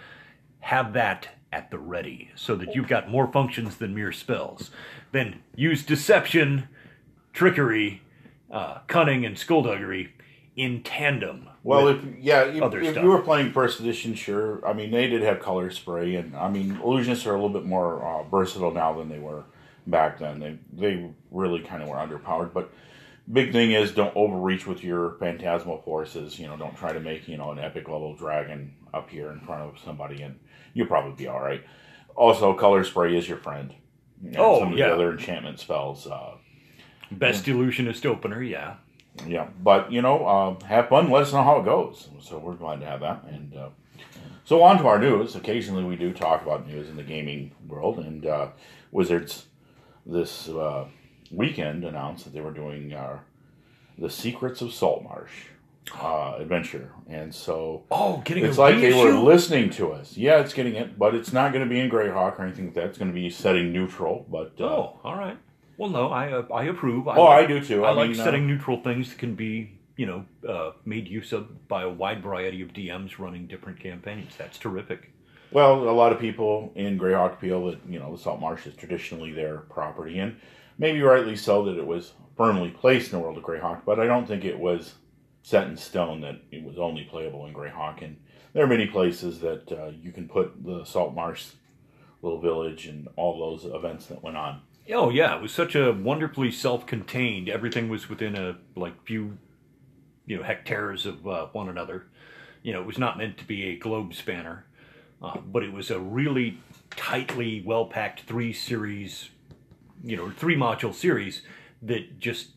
Have 0.60 0.92
that 0.92 1.28
at 1.52 1.70
the 1.70 1.78
ready 1.78 2.30
so 2.34 2.54
that 2.56 2.74
you've 2.74 2.88
got 2.88 3.10
more 3.10 3.30
functions 3.30 3.76
than 3.76 3.94
mere 3.94 4.12
spells. 4.12 4.70
Then 5.12 5.42
use 5.56 5.84
deception, 5.84 6.68
trickery, 7.32 8.02
uh, 8.50 8.78
cunning, 8.86 9.24
and 9.24 9.38
skullduggery 9.38 10.12
in 10.56 10.82
tandem. 10.82 11.48
Well, 11.62 11.84
with- 11.84 12.04
if 12.04 12.18
yeah, 12.20 12.42
if, 12.44 12.62
other 12.62 12.80
if 12.80 12.92
stuff. 12.92 13.02
you 13.02 13.10
were 13.10 13.22
playing 13.22 13.52
first 13.52 13.80
edition, 13.80 14.14
sure. 14.14 14.66
I 14.66 14.72
mean, 14.72 14.90
they 14.90 15.08
did 15.08 15.22
have 15.22 15.40
color 15.40 15.70
spray, 15.70 16.14
and 16.14 16.36
I 16.36 16.48
mean, 16.48 16.76
illusionists 16.76 17.26
are 17.26 17.30
a 17.30 17.34
little 17.34 17.48
bit 17.48 17.64
more 17.64 18.04
uh, 18.04 18.22
versatile 18.24 18.70
now 18.70 18.96
than 18.96 19.08
they 19.08 19.18
were 19.18 19.44
back 19.86 20.18
then. 20.18 20.40
They 20.40 20.58
they 20.72 21.10
really 21.30 21.60
kind 21.60 21.82
of 21.82 21.88
were 21.88 21.96
underpowered, 21.96 22.52
but 22.52 22.72
big 23.32 23.52
thing 23.52 23.72
is 23.72 23.92
don't 23.92 24.14
overreach 24.16 24.66
with 24.66 24.82
your 24.82 25.16
phantasmal 25.18 25.82
forces. 25.82 26.38
You 26.38 26.46
know, 26.46 26.56
don't 26.56 26.76
try 26.76 26.92
to 26.92 27.00
make 27.00 27.28
you 27.28 27.36
know 27.36 27.52
an 27.52 27.58
epic 27.58 27.88
level 27.88 28.14
dragon 28.14 28.74
up 28.92 29.10
here 29.10 29.30
in 29.30 29.40
front 29.40 29.62
of 29.62 29.82
somebody, 29.84 30.22
and 30.22 30.38
you'll 30.74 30.86
probably 30.86 31.12
be 31.12 31.28
all 31.28 31.40
right. 31.40 31.62
Also, 32.16 32.54
color 32.54 32.84
spray 32.84 33.16
is 33.16 33.28
your 33.28 33.38
friend. 33.38 33.72
Oh, 34.36 34.58
some 34.58 34.72
of 34.72 34.78
yeah. 34.78 34.88
the 34.88 34.94
other 34.94 35.12
enchantment 35.12 35.58
spells. 35.60 36.06
Uh, 36.06 36.34
Best 37.10 37.48
illusionist 37.48 38.06
opener, 38.06 38.40
yeah. 38.40 38.76
yeah, 39.26 39.48
but 39.62 39.90
you 39.90 40.00
know, 40.00 40.26
uh, 40.26 40.64
have 40.66 40.88
fun. 40.88 41.10
Let 41.10 41.22
us 41.22 41.32
know 41.32 41.42
how 41.42 41.58
it 41.60 41.64
goes. 41.64 42.08
So 42.20 42.38
we're 42.38 42.54
glad 42.54 42.80
to 42.80 42.86
have 42.86 43.00
that. 43.00 43.24
And 43.24 43.56
uh, 43.56 43.68
so 44.44 44.62
on 44.62 44.78
to 44.78 44.86
our 44.86 44.98
news. 44.98 45.34
Occasionally, 45.34 45.82
we 45.82 45.96
do 45.96 46.12
talk 46.12 46.42
about 46.42 46.68
news 46.68 46.88
in 46.88 46.96
the 46.96 47.02
gaming 47.02 47.52
world. 47.66 47.98
And 47.98 48.26
uh, 48.26 48.48
Wizards 48.92 49.46
this 50.10 50.48
uh, 50.48 50.86
weekend 51.30 51.84
announced 51.84 52.24
that 52.24 52.32
they 52.32 52.40
were 52.40 52.52
doing 52.52 52.92
uh, 52.92 53.18
the 53.98 54.10
Secrets 54.10 54.60
of 54.60 54.72
Saltmarsh 54.72 55.32
uh, 56.00 56.36
adventure, 56.38 56.92
and 57.08 57.34
so 57.34 57.84
Oh, 57.90 58.22
getting 58.24 58.44
it's 58.44 58.58
like 58.58 58.80
they 58.80 58.92
were 58.92 59.12
listening 59.12 59.70
to 59.70 59.92
us. 59.92 60.16
Yeah, 60.16 60.40
it's 60.40 60.52
getting 60.52 60.74
it, 60.74 60.98
but 60.98 61.14
it's 61.14 61.32
not 61.32 61.52
going 61.52 61.64
to 61.64 61.68
be 61.68 61.80
in 61.80 61.90
Greyhawk 61.90 62.38
or 62.38 62.42
anything 62.44 62.66
like 62.66 62.74
that. 62.74 62.86
It's 62.86 62.98
going 62.98 63.10
to 63.10 63.14
be 63.14 63.30
setting 63.30 63.72
neutral. 63.72 64.26
But 64.30 64.54
uh, 64.60 64.64
Oh, 64.64 65.00
all 65.04 65.16
right. 65.16 65.38
Well, 65.76 65.90
no, 65.90 66.10
I 66.10 66.32
uh, 66.32 66.46
I 66.52 66.64
approve. 66.64 67.08
I 67.08 67.16
oh, 67.16 67.24
like, 67.24 67.44
I 67.44 67.46
do 67.46 67.64
too. 67.64 67.84
I, 67.84 67.92
like 67.92 68.10
mean, 68.10 68.20
uh, 68.20 68.24
setting 68.24 68.46
neutral 68.46 68.82
things 68.82 69.08
that 69.08 69.18
can 69.18 69.34
be 69.34 69.78
you 69.96 70.06
know 70.06 70.24
uh, 70.48 70.72
made 70.84 71.08
use 71.08 71.32
of 71.32 71.68
by 71.68 71.82
a 71.82 71.88
wide 71.88 72.22
variety 72.22 72.62
of 72.62 72.68
DMs 72.68 73.18
running 73.18 73.46
different 73.46 73.80
campaigns. 73.80 74.34
That's 74.36 74.58
terrific. 74.58 75.10
Well, 75.52 75.88
a 75.88 75.90
lot 75.90 76.12
of 76.12 76.20
people 76.20 76.72
in 76.76 76.98
Greyhawk 76.98 77.40
feel 77.40 77.66
that 77.66 77.80
you 77.88 77.98
know 77.98 78.14
the 78.14 78.22
salt 78.22 78.40
marsh 78.40 78.66
is 78.66 78.76
traditionally 78.76 79.32
their 79.32 79.58
property, 79.58 80.18
and 80.18 80.36
maybe 80.78 81.02
rightly 81.02 81.36
so 81.36 81.64
that 81.64 81.78
it 81.78 81.86
was 81.86 82.12
firmly 82.36 82.70
placed 82.70 83.12
in 83.12 83.18
the 83.18 83.24
world 83.24 83.36
of 83.36 83.44
Greyhawk. 83.44 83.84
But 83.84 83.98
I 83.98 84.06
don't 84.06 84.26
think 84.26 84.44
it 84.44 84.58
was 84.58 84.94
set 85.42 85.66
in 85.66 85.76
stone 85.76 86.20
that 86.20 86.40
it 86.50 86.64
was 86.64 86.78
only 86.78 87.04
playable 87.04 87.46
in 87.46 87.54
Greyhawk. 87.54 88.02
And 88.02 88.16
there 88.52 88.64
are 88.64 88.68
many 88.68 88.86
places 88.86 89.40
that 89.40 89.70
uh, 89.72 89.90
you 90.00 90.12
can 90.12 90.28
put 90.28 90.64
the 90.64 90.84
salt 90.84 91.14
marsh 91.14 91.46
little 92.22 92.40
village 92.40 92.86
and 92.86 93.08
all 93.16 93.38
those 93.38 93.64
events 93.64 94.06
that 94.06 94.22
went 94.22 94.36
on. 94.36 94.60
Oh 94.92 95.10
yeah, 95.10 95.36
it 95.36 95.42
was 95.42 95.52
such 95.52 95.74
a 95.74 95.92
wonderfully 95.92 96.50
self-contained. 96.50 97.48
Everything 97.48 97.88
was 97.88 98.08
within 98.08 98.36
a 98.36 98.58
like 98.76 99.04
few, 99.04 99.38
you 100.26 100.36
know, 100.36 100.42
hectares 100.42 101.06
of 101.06 101.26
uh, 101.26 101.46
one 101.52 101.68
another. 101.68 102.06
You 102.62 102.72
know, 102.72 102.80
it 102.80 102.86
was 102.86 102.98
not 102.98 103.16
meant 103.16 103.38
to 103.38 103.44
be 103.44 103.68
a 103.68 103.78
globe 103.78 104.14
spanner, 104.14 104.66
uh, 105.22 105.38
but 105.38 105.62
it 105.62 105.72
was 105.72 105.90
a 105.90 105.98
really 105.98 106.58
tightly 106.96 107.62
well-packed 107.64 108.20
three 108.22 108.52
series, 108.52 109.30
you 110.02 110.16
know, 110.16 110.30
three 110.30 110.56
module 110.56 110.94
series 110.94 111.42
that 111.82 112.18
just, 112.18 112.50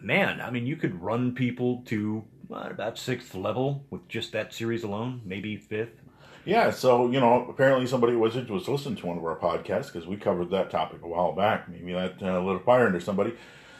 man, 0.00 0.40
I 0.40 0.50
mean, 0.50 0.66
you 0.66 0.76
could 0.76 1.02
run 1.02 1.34
people 1.34 1.82
to 1.86 2.24
what, 2.48 2.70
about 2.70 2.98
sixth 2.98 3.34
level 3.34 3.84
with 3.90 4.06
just 4.08 4.32
that 4.32 4.52
series 4.52 4.82
alone, 4.82 5.20
maybe 5.24 5.56
fifth. 5.56 6.00
Yeah, 6.44 6.70
so 6.70 7.10
you 7.10 7.20
know, 7.20 7.46
apparently 7.50 7.86
somebody 7.86 8.16
Wizards 8.16 8.50
was 8.50 8.66
listening 8.66 8.96
to 8.96 9.06
one 9.06 9.18
of 9.18 9.24
our 9.24 9.36
podcasts 9.36 9.92
because 9.92 10.06
we 10.06 10.16
covered 10.16 10.50
that 10.50 10.70
topic 10.70 11.02
a 11.02 11.06
while 11.08 11.32
back. 11.32 11.68
Maybe 11.68 11.92
that 11.92 12.14
uh, 12.22 12.40
lit 12.40 12.56
a 12.56 12.60
fire 12.60 12.86
under 12.86 12.98
somebody. 13.00 13.34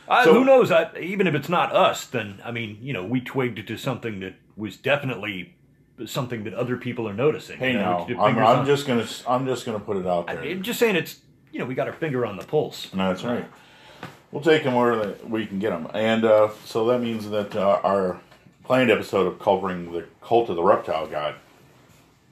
Uh, 0.06 0.24
So- 0.24 0.34
who 0.34 0.44
knows? 0.44 0.70
I, 0.70 0.90
even 0.98 1.26
if 1.26 1.34
it's 1.34 1.48
not 1.48 1.74
us, 1.74 2.04
then 2.06 2.40
I 2.44 2.50
mean, 2.50 2.78
you 2.82 2.92
know, 2.92 3.04
we 3.04 3.20
twigged 3.20 3.66
to 3.66 3.76
something 3.76 4.20
that 4.20 4.34
was 4.56 4.76
definitely 4.76 5.54
something 6.06 6.44
that 6.44 6.54
other 6.54 6.76
people 6.76 7.08
are 7.08 7.14
noticing. 7.14 7.58
Hey, 7.58 7.72
you 7.72 7.78
know, 7.78 8.06
now 8.08 8.20
I'm, 8.24 8.38
I'm 8.38 8.66
just 8.66 8.86
gonna 8.86 9.06
I'm 9.28 9.46
just 9.46 9.66
gonna 9.66 9.80
put 9.80 9.96
it 9.96 10.06
out 10.06 10.26
there. 10.26 10.40
I'm 10.42 10.62
just 10.62 10.78
saying 10.78 10.96
it's 10.96 11.20
you 11.52 11.58
know 11.58 11.66
we 11.66 11.74
got 11.74 11.86
our 11.86 11.92
finger 11.94 12.24
on 12.24 12.36
the 12.36 12.44
pulse. 12.44 12.92
No, 12.94 13.08
that's 13.08 13.24
right. 13.24 13.44
We'll 14.32 14.42
take 14.42 14.62
them 14.62 14.74
where 14.74 15.14
we 15.26 15.46
can 15.46 15.58
get 15.58 15.70
them, 15.70 15.88
and 15.92 16.24
uh, 16.24 16.50
so 16.64 16.86
that 16.86 17.00
means 17.00 17.28
that 17.30 17.56
uh, 17.56 17.80
our 17.82 18.20
planned 18.64 18.90
episode 18.90 19.26
of 19.26 19.40
covering 19.40 19.90
the 19.90 20.06
cult 20.22 20.48
of 20.48 20.56
the 20.56 20.62
reptile 20.62 21.06
god, 21.08 21.34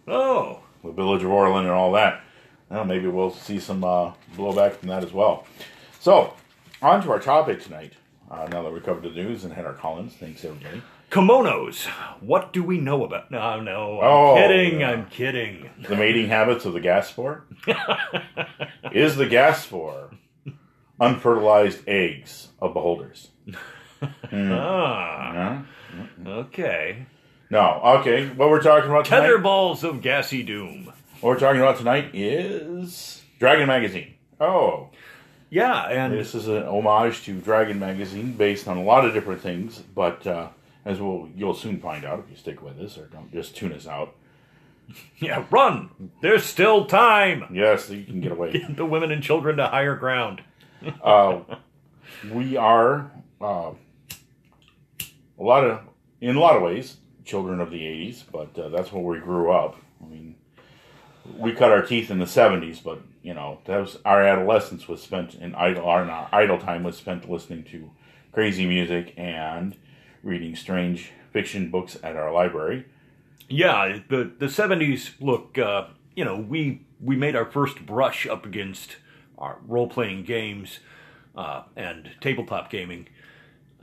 Oh, 0.06 0.60
the 0.84 0.92
village 0.92 1.22
of 1.25 1.30
Orlane, 1.30 1.62
and 1.62 1.70
all 1.70 1.92
that. 1.92 2.20
Well, 2.70 2.84
maybe 2.84 3.08
we'll 3.08 3.32
see 3.32 3.58
some 3.58 3.82
uh, 3.82 4.12
blowback 4.37 4.75
from 4.75 4.88
that 4.90 5.02
as 5.02 5.12
well. 5.12 5.46
So, 6.00 6.34
on 6.80 7.02
to 7.02 7.10
our 7.10 7.18
topic 7.18 7.62
tonight. 7.62 7.94
Uh, 8.30 8.46
now 8.52 8.62
that 8.62 8.72
we 8.72 8.78
covered 8.80 9.02
the 9.02 9.10
news 9.10 9.44
and 9.44 9.52
had 9.52 9.64
our 9.64 9.72
call-ins, 9.72 10.14
thanks 10.14 10.44
everybody. 10.44 10.82
Kimonos. 11.10 11.86
What 12.20 12.52
do 12.52 12.62
we 12.62 12.78
know 12.78 13.04
about? 13.04 13.30
No, 13.30 13.60
no, 13.60 14.00
I'm 14.00 14.06
Oh, 14.08 14.34
kidding. 14.36 14.80
yeah. 14.80 14.90
I'm 14.90 15.06
kidding. 15.06 15.70
The 15.88 15.96
mating 15.96 16.28
habits 16.36 16.64
of 16.64 16.72
the 16.72 16.80
gas 16.80 17.08
spore. 17.08 17.44
Is 18.92 19.16
the 19.16 19.26
gas 19.26 19.64
spore 19.64 20.10
unfertilized 21.00 21.86
eggs 21.88 22.48
of 22.60 22.74
beholders? 22.74 23.28
Ah, 24.32 25.62
Huh? 25.92 26.02
okay. 26.26 27.06
No. 27.50 27.80
Okay. 28.00 28.26
What 28.28 28.50
we're 28.50 28.62
talking 28.62 28.90
about 28.90 29.06
tonight? 29.06 29.20
Tether 29.22 29.38
balls 29.38 29.82
of 29.84 30.02
gassy 30.02 30.42
doom. 30.42 30.92
What 31.20 31.30
we're 31.30 31.38
talking 31.38 31.60
about 31.60 31.78
tonight 31.78 32.10
is 32.14 33.22
Dragon 33.38 33.66
Magazine. 33.66 34.14
Oh, 34.40 34.90
Yeah, 35.50 35.86
and 35.88 36.12
this 36.12 36.34
is 36.34 36.46
an 36.46 36.64
homage 36.64 37.24
to 37.24 37.40
Dragon 37.40 37.78
Magazine 37.78 38.32
based 38.32 38.68
on 38.68 38.76
a 38.76 38.82
lot 38.82 39.06
of 39.06 39.14
different 39.14 39.40
things, 39.40 39.78
but 39.78 40.26
uh, 40.26 40.48
as 40.88 41.02
we'll, 41.02 41.28
you'll 41.37 41.54
soon 41.54 41.78
find 41.80 42.07
out 42.07 42.18
if 42.18 42.30
you 42.30 42.37
stick 42.37 42.62
with 42.62 42.80
us 42.80 42.97
or 42.97 43.04
don't 43.09 43.30
just 43.30 43.54
tune 43.54 43.75
us 43.75 43.87
out. 43.87 44.14
yeah, 45.18 45.45
run. 45.50 45.90
There's 46.23 46.45
still 46.45 46.87
time. 46.87 47.45
Yes, 47.52 47.90
you 47.90 48.04
can 48.04 48.23
get 48.23 48.33
away. 48.33 48.52
Get 48.52 48.75
the 48.76 48.87
women 48.87 49.12
and 49.12 49.23
children 49.23 49.59
to 49.59 49.66
higher 49.66 49.95
ground. 49.95 50.42
uh, 51.04 51.40
we 52.33 52.57
are 52.57 53.12
uh, 53.38 53.73
a 55.38 55.42
lot 55.42 55.64
of, 55.64 55.80
in 56.23 56.37
a 56.37 56.40
lot 56.40 56.57
of 56.57 56.62
ways, 56.62 56.97
children 57.26 57.61
of 57.61 57.71
the 57.71 57.83
'80s, 57.83 58.23
but 58.33 58.59
uh, 58.59 58.71
that's 58.71 58.90
where 58.90 59.02
we 59.02 59.18
grew 59.18 59.52
up. 59.52 59.76
I 60.02 60.09
mean, 60.09 60.37
we 61.37 61.52
cut 61.52 61.71
our 61.71 61.83
teeth 61.83 62.11
in 62.11 62.18
the 62.18 62.25
'70s, 62.25 62.83
but 62.83 63.02
you 63.23 63.35
know, 63.35 63.59
that 63.66 63.76
was 63.76 63.99
our 64.07 64.25
adolescence 64.25 64.88
was 64.88 65.02
spent 65.02 65.35
in 65.35 65.54
idle. 65.54 65.85
Our, 65.85 66.09
our 66.11 66.28
idle 66.33 66.59
time 66.59 66.83
was 66.83 66.97
spent 66.97 67.28
listening 67.28 67.64
to 67.64 67.90
crazy 68.33 68.64
music 68.64 69.12
and 69.18 69.76
reading 70.22 70.56
strange 70.56 71.12
fiction 71.32 71.70
books 71.70 71.96
at 72.02 72.16
our 72.16 72.32
library. 72.32 72.87
Yeah, 73.48 74.00
the 74.08 74.30
the 74.38 74.48
seventies. 74.48 75.12
Look, 75.20 75.56
uh, 75.58 75.87
you 76.14 76.25
know, 76.25 76.37
we 76.37 76.82
we 77.00 77.16
made 77.16 77.37
our 77.37 77.46
first 77.46 77.87
brush 77.87 78.26
up 78.26 78.44
against 78.44 78.96
our 79.38 79.58
role 79.66 79.88
playing 79.88 80.25
games 80.25 80.80
uh, 81.37 81.62
and 81.76 82.10
tabletop 82.20 82.70
gaming 82.70 83.08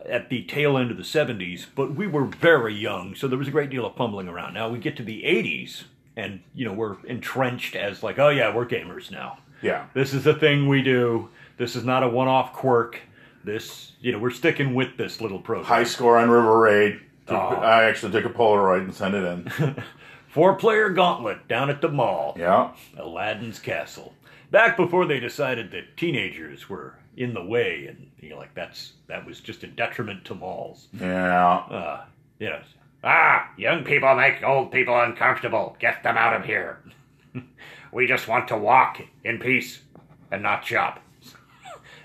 at 0.08 0.30
the 0.30 0.44
tail 0.44 0.78
end 0.78 0.92
of 0.92 0.98
the 0.98 1.04
seventies, 1.04 1.66
but 1.74 1.96
we 1.96 2.06
were 2.06 2.26
very 2.26 2.76
young, 2.76 3.16
so 3.16 3.28
there 3.28 3.40
was 3.40 3.48
a 3.48 3.52
great 3.52 3.70
deal 3.72 3.86
of 3.86 3.96
fumbling 3.96 4.28
around. 4.28 4.54
Now 4.54 4.70
we 4.70 4.78
get 4.78 4.96
to 4.98 5.04
the 5.04 5.26
eighties, 5.26 5.86
and 6.16 6.42
you 6.54 6.66
know 6.66 6.74
we're 6.74 6.98
entrenched 7.06 7.76
as 7.76 8.04
like, 8.04 8.20
oh 8.20 8.30
yeah, 8.30 8.54
we're 8.54 8.68
gamers 8.68 9.10
now. 9.10 9.40
Yeah, 9.62 9.86
This 9.96 10.14
is 10.14 10.28
a 10.28 10.34
thing 10.34 10.68
we 10.68 10.84
do. 10.84 11.30
This 11.58 11.76
is 11.76 11.84
not 11.84 12.04
a 12.04 12.08
one 12.08 12.28
off 12.28 12.54
quirk. 12.54 13.00
This, 13.46 13.92
you 14.02 14.12
know, 14.12 14.20
we're 14.20 14.32
sticking 14.32 14.74
with 14.74 14.98
this 14.98 15.22
little 15.22 15.40
program. 15.40 15.66
high 15.66 15.84
score 15.84 16.18
on 16.18 16.30
River 16.30 16.60
Raid. 16.60 17.00
Took- 17.28 17.36
Oh. 17.38 17.56
I 17.56 17.86
actually 17.86 18.12
took 18.12 18.26
a 18.26 18.30
Polaroid 18.30 18.82
and 18.82 18.94
sent 18.94 19.16
it 19.16 19.24
in. 19.24 19.84
Four 20.28 20.56
player 20.56 20.90
gauntlet 20.90 21.48
down 21.48 21.70
at 21.70 21.82
the 21.82 21.88
mall. 21.90 22.36
yeah. 22.38 22.72
Aladdin's 22.98 23.58
Castle. 23.60 24.14
Back 24.52 24.76
before 24.78 25.06
they 25.06 25.20
decided 25.20 25.72
that 25.72 25.96
teenagers 25.98 26.70
were 26.70 26.96
in 27.18 27.34
the 27.34 27.44
way, 27.44 27.88
and 27.88 28.12
you 28.20 28.30
know, 28.30 28.38
like 28.38 28.54
that's 28.54 28.94
that 29.08 29.26
was 29.26 29.40
just 29.40 29.64
a 29.64 29.68
detriment 29.68 30.26
to 30.26 30.36
malls. 30.36 30.88
Yeah. 30.94 31.56
Uh, 31.70 32.06
you 32.40 32.50
know, 32.50 32.60
ah, 33.04 33.50
young 33.58 33.84
people 33.84 34.14
make 34.16 34.44
old 34.44 34.72
people 34.72 35.00
uncomfortable. 35.00 35.76
Get 35.80 36.04
them 36.04 36.18
out 36.18 36.36
of 36.36 36.46
here. 36.46 36.80
we 37.92 38.06
just 38.06 38.28
want 38.28 38.48
to 38.50 38.58
walk 38.58 39.02
in 39.24 39.40
peace 39.40 39.82
and 40.32 40.44
not 40.44 40.66
shop. 40.66 41.00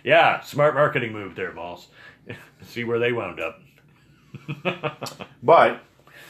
Yeah, 0.04 0.40
smart 0.40 0.74
marketing 0.74 1.12
move 1.12 1.34
there, 1.34 1.52
malls. 1.52 1.88
See 2.62 2.84
where 2.84 2.98
they 2.98 3.12
wound 3.12 3.40
up. 3.40 3.60
But, 5.42 5.82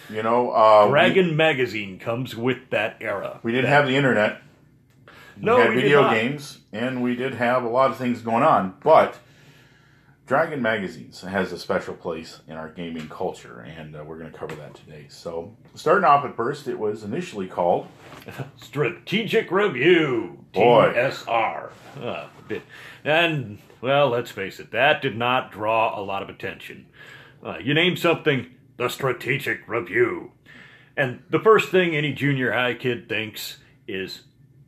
you 0.08 0.22
know, 0.22 0.52
uh, 0.52 0.84
we- 0.86 0.90
Dragon 0.92 1.36
Magazine 1.36 1.98
comes 1.98 2.36
with 2.36 2.70
that 2.70 2.96
era. 3.00 3.40
We, 3.42 3.52
didn't 3.52 3.70
have 3.70 3.86
the 3.86 3.96
internet. 3.96 4.40
We 5.36 5.44
No, 5.44 5.56
had 5.58 5.70
we 5.70 5.74
did 5.76 5.82
video 5.82 6.10
games, 6.10 6.58
and 6.72 7.02
we 7.02 7.16
did 7.16 7.34
have 7.34 7.64
a 7.64 7.68
lot 7.68 7.90
of 7.90 7.96
things 7.96 8.20
going 8.22 8.42
on. 8.44 8.74
But 8.84 9.18
Dragon 10.26 10.62
Magazines 10.62 11.20
has 11.22 11.50
a 11.52 11.58
special 11.58 11.94
place 11.94 12.40
in 12.46 12.54
our 12.54 12.68
gaming 12.68 13.08
culture, 13.08 13.60
and 13.60 13.96
uh, 13.96 14.04
we're 14.04 14.18
going 14.18 14.30
to 14.30 14.38
cover 14.38 14.54
that 14.54 14.74
today. 14.74 15.06
So, 15.08 15.56
starting 15.74 16.04
off 16.04 16.24
at 16.24 16.36
first, 16.36 16.68
it 16.68 16.78
was 16.78 17.02
initially 17.02 17.48
called 17.48 17.88
Strategic 18.56 19.50
Review, 19.50 20.44
Boy. 20.52 20.92
TSR. 20.94 21.70
Uh, 22.00 22.26
bit- 22.46 22.62
and, 23.04 23.58
well, 23.80 24.08
let's 24.08 24.30
face 24.30 24.60
it, 24.60 24.72
that 24.72 25.02
did 25.02 25.16
not 25.16 25.52
draw 25.52 25.98
a 25.98 26.02
lot 26.02 26.22
of 26.22 26.28
attention. 26.28 26.86
Uh, 27.44 27.58
you 27.58 27.74
name 27.74 27.96
something, 27.96 28.46
the 28.76 28.88
Strategic 28.88 29.66
Review. 29.66 30.32
And 30.96 31.22
the 31.30 31.38
first 31.38 31.70
thing 31.70 31.96
any 31.96 32.12
junior 32.12 32.52
high 32.52 32.74
kid 32.74 33.08
thinks 33.08 33.58
is, 33.88 34.22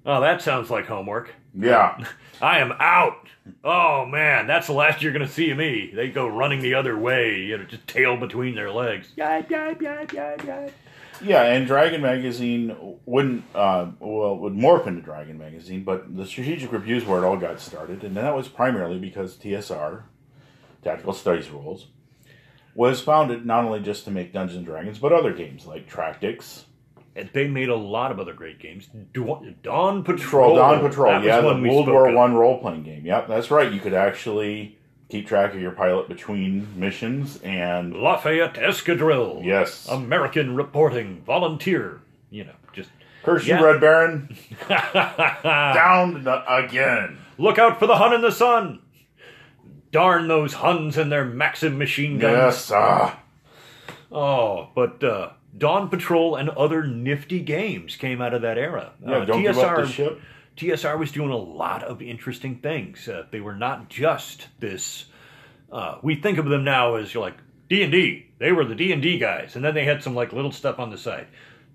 oh, 0.06 0.20
that 0.20 0.40
sounds 0.40 0.70
like 0.70 0.86
homework. 0.86 1.34
Yeah. 1.54 2.04
I 2.40 2.58
am 2.58 2.72
out. 2.78 3.28
Oh 3.64 4.06
man, 4.06 4.46
that's 4.46 4.68
the 4.68 4.72
last 4.72 5.02
you're 5.02 5.12
gonna 5.12 5.28
see 5.28 5.50
of 5.50 5.58
me. 5.58 5.90
They 5.94 6.08
go 6.10 6.26
running 6.26 6.60
the 6.60 6.74
other 6.74 6.96
way, 6.96 7.40
you 7.40 7.58
know, 7.58 7.64
just 7.64 7.86
tail 7.86 8.16
between 8.16 8.54
their 8.54 8.70
legs. 8.70 9.08
Yeah, 11.22 11.42
and 11.44 11.66
Dragon 11.66 12.00
Magazine 12.02 12.76
wouldn't, 13.06 13.44
uh, 13.54 13.86
well, 14.00 14.36
would 14.38 14.54
morph 14.54 14.86
into 14.86 15.02
Dragon 15.02 15.38
Magazine, 15.38 15.84
but 15.84 16.16
the 16.16 16.26
strategic 16.26 16.72
reviews 16.72 17.04
where 17.04 17.22
it 17.22 17.26
all 17.26 17.36
got 17.36 17.60
started, 17.60 18.04
and 18.04 18.16
that 18.16 18.34
was 18.34 18.48
primarily 18.48 18.98
because 18.98 19.36
TSR, 19.36 20.02
Tactical 20.82 21.12
Studies 21.12 21.50
Rules, 21.50 21.86
was 22.74 23.00
founded 23.00 23.44
not 23.46 23.64
only 23.64 23.80
just 23.80 24.04
to 24.04 24.10
make 24.10 24.32
Dungeons 24.32 24.56
and 24.58 24.66
Dragons, 24.66 24.98
but 24.98 25.12
other 25.12 25.32
games 25.32 25.66
like 25.66 25.88
Tractics, 25.88 26.64
And 27.14 27.28
they 27.34 27.46
made 27.46 27.68
a 27.68 27.76
lot 27.76 28.10
of 28.10 28.18
other 28.18 28.32
great 28.32 28.58
games. 28.58 28.88
Dawn, 29.12 30.02
Patrol. 30.02 30.02
Patrol, 30.02 30.56
Dawn 30.56 30.80
Patrol, 30.80 31.12
That 31.12 31.24
yeah, 31.24 31.40
the 31.42 31.48
World 31.48 31.88
War 31.88 32.08
of. 32.08 32.14
One 32.14 32.34
role 32.34 32.58
playing 32.58 32.84
game. 32.84 33.04
Yep, 33.04 33.28
that's 33.28 33.50
right. 33.50 33.70
You 33.70 33.80
could 33.80 33.92
actually 33.92 34.78
keep 35.12 35.28
track 35.28 35.52
of 35.52 35.60
your 35.60 35.72
pilot 35.72 36.08
between 36.08 36.66
missions, 36.74 37.38
and 37.42 37.94
Lafayette 37.94 38.54
Escadrille. 38.54 39.44
yes, 39.44 39.86
American 39.86 40.56
reporting 40.56 41.20
volunteer. 41.26 42.00
You 42.30 42.44
know, 42.44 42.54
just 42.72 42.88
curse 43.22 43.46
yeah. 43.46 43.60
you, 43.60 43.66
Red 43.66 43.80
Baron, 43.80 44.34
down 44.68 46.26
again. 46.48 47.18
look 47.36 47.58
out 47.58 47.78
for 47.78 47.86
the 47.86 47.96
Hun 47.96 48.14
in 48.14 48.22
the 48.22 48.32
sun. 48.32 48.80
Darn 49.90 50.26
those 50.28 50.54
Huns 50.54 50.96
and 50.96 51.12
their 51.12 51.26
Maxim 51.26 51.76
machine 51.76 52.18
guns. 52.18 52.32
Yes, 52.34 52.72
ah, 52.74 53.20
Oh, 54.10 54.70
but 54.74 55.04
uh, 55.04 55.32
Dawn 55.56 55.90
Patrol 55.90 56.36
and 56.36 56.48
other 56.48 56.86
nifty 56.86 57.40
games 57.40 57.96
came 57.96 58.22
out 58.22 58.32
of 58.32 58.40
that 58.40 58.56
era. 58.56 58.92
yeah. 59.04 59.18
Uh, 59.18 59.24
don't 59.26 59.42
give 59.42 59.58
up 59.58 59.76
the 59.76 59.86
ship. 59.86 60.18
TSR 60.56 60.98
was 60.98 61.12
doing 61.12 61.30
a 61.30 61.36
lot 61.36 61.82
of 61.82 62.02
interesting 62.02 62.56
things. 62.56 63.08
Uh, 63.08 63.26
they 63.30 63.40
were 63.40 63.54
not 63.54 63.88
just 63.88 64.48
this. 64.60 65.06
Uh, 65.70 65.98
we 66.02 66.14
think 66.14 66.38
of 66.38 66.46
them 66.46 66.64
now 66.64 66.96
as 66.96 67.14
like 67.14 67.36
D 67.68 67.82
and 67.82 67.92
D. 67.92 68.26
They 68.38 68.52
were 68.52 68.64
the 68.64 68.74
D 68.74 68.92
and 68.92 69.02
D 69.02 69.18
guys, 69.18 69.56
and 69.56 69.64
then 69.64 69.74
they 69.74 69.84
had 69.84 70.02
some 70.02 70.14
like 70.14 70.32
little 70.32 70.52
stuff 70.52 70.78
on 70.78 70.90
the 70.90 70.98
side. 70.98 71.28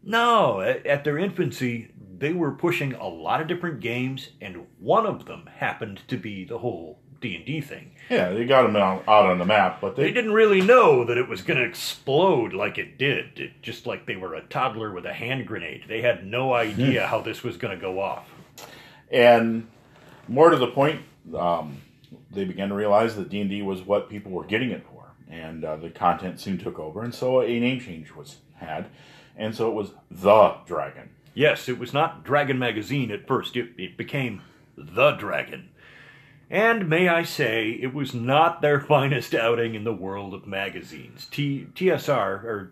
No, 0.04 0.62
at, 0.62 0.86
at 0.86 1.04
their 1.04 1.18
infancy, 1.18 1.92
they 2.20 2.34
were 2.34 2.52
pushing 2.52 2.94
a 2.94 3.08
lot 3.08 3.42
of 3.42 3.48
different 3.48 3.80
games, 3.80 4.30
and 4.42 4.68
one 4.80 5.06
of 5.06 5.26
them 5.26 5.50
happened 5.58 6.02
to 6.08 6.18
be 6.18 6.46
the 6.46 6.60
whole 6.60 7.00
D 7.20 7.36
and 7.36 7.46
D 7.46 7.62
thing. 7.62 7.92
Yeah, 8.10 8.30
they 8.30 8.46
got 8.46 8.64
them 8.64 8.76
out, 8.76 9.04
out 9.08 9.26
on 9.26 9.40
the 9.40 9.46
map, 9.46 9.82
but 9.82 9.96
They 9.96 10.04
they, 10.04 10.14
didn't 10.14 10.34
really 10.34 10.62
know 10.62 11.04
that 11.04 11.18
it 11.18 11.28
was 11.28 11.42
going 11.42 11.60
to 11.60 11.66
explode 11.66 12.54
like 12.54 12.78
it 12.78 12.98
did. 12.98 13.40
It, 13.40 13.62
just 13.62 13.86
like 13.86 14.06
they 14.06 14.16
were 14.16 14.36
a 14.36 14.42
toddler 14.42 14.92
with 14.92 15.06
a 15.06 15.14
hand 15.14 15.48
grenade. 15.48 15.86
They 15.88 16.02
had 16.02 16.26
no 16.26 16.54
idea 16.54 17.08
how 17.08 17.22
this 17.22 17.44
was 17.44 17.58
going 17.58 17.76
to 17.76 17.82
go 17.82 18.00
off. 18.00 18.28
And 19.12 19.68
more 20.28 20.50
to 20.50 20.58
the 20.58 20.68
point, 20.68 21.02
um, 21.38 21.82
they 22.32 22.46
began 22.46 22.70
to 22.70 22.76
realize 22.76 23.16
that 23.16 23.30
D 23.30 23.42
and 23.42 23.50
D 23.50 23.62
was 23.62 23.82
what 23.82 24.10
people 24.10 24.32
were 24.32 24.46
getting 24.46 24.72
it 24.72 24.86
for, 24.92 25.06
and 25.30 25.64
uh, 25.64 25.76
the 25.78 25.90
content 25.90 26.40
soon 26.40 26.58
took 26.58 26.80
over, 26.80 27.04
and 27.04 27.14
so 27.14 27.42
a 27.42 27.60
name 27.60 27.80
change 27.80 28.12
was 28.12 28.38
had, 28.56 28.88
and 29.36 29.56
so 29.56 29.70
it 29.70 29.74
was 29.74 29.92
the 30.10 30.56
Dragon. 30.66 31.10
Yes, 31.34 31.70
it 31.70 31.78
was 31.78 31.94
not 31.94 32.24
Dragon 32.24 32.58
Magazine 32.58 33.12
at 33.12 33.28
first. 33.28 33.56
It, 33.56 33.70
it 33.78 33.96
became 33.96 34.42
The 34.76 35.12
Dragon. 35.12 35.70
And 36.50 36.90
may 36.90 37.10
I 37.10 37.22
say, 37.22 37.70
it 37.70 37.94
was 37.94 38.12
not 38.14 38.62
their 38.64 38.80
finest 38.88 39.36
outing 39.36 39.76
in 39.76 39.84
the 39.84 39.94
world 39.94 40.34
of 40.34 40.48
magazines. 40.48 41.28
T, 41.30 41.68
TSR, 41.76 42.44
or, 42.44 42.72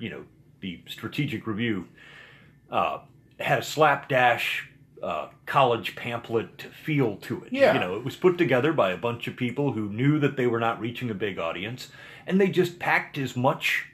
you 0.00 0.10
know, 0.10 0.24
the 0.60 0.80
Strategic 0.88 1.46
Review, 1.46 1.86
uh, 2.72 3.00
had 3.38 3.60
a 3.60 3.62
slapdash 3.62 4.68
uh, 5.02 5.28
college 5.46 5.96
pamphlet 5.96 6.62
feel 6.62 7.16
to 7.16 7.42
it. 7.44 7.52
Yeah. 7.52 7.74
You 7.74 7.80
know, 7.80 7.96
it 7.96 8.04
was 8.04 8.16
put 8.16 8.38
together 8.38 8.72
by 8.72 8.92
a 8.92 8.96
bunch 8.96 9.26
of 9.26 9.36
people 9.36 9.72
who 9.72 9.88
knew 9.88 10.18
that 10.20 10.36
they 10.36 10.46
were 10.46 10.60
not 10.60 10.80
reaching 10.80 11.10
a 11.10 11.14
big 11.14 11.38
audience, 11.38 11.88
and 12.26 12.40
they 12.40 12.48
just 12.48 12.78
packed 12.78 13.18
as 13.18 13.36
much 13.36 13.86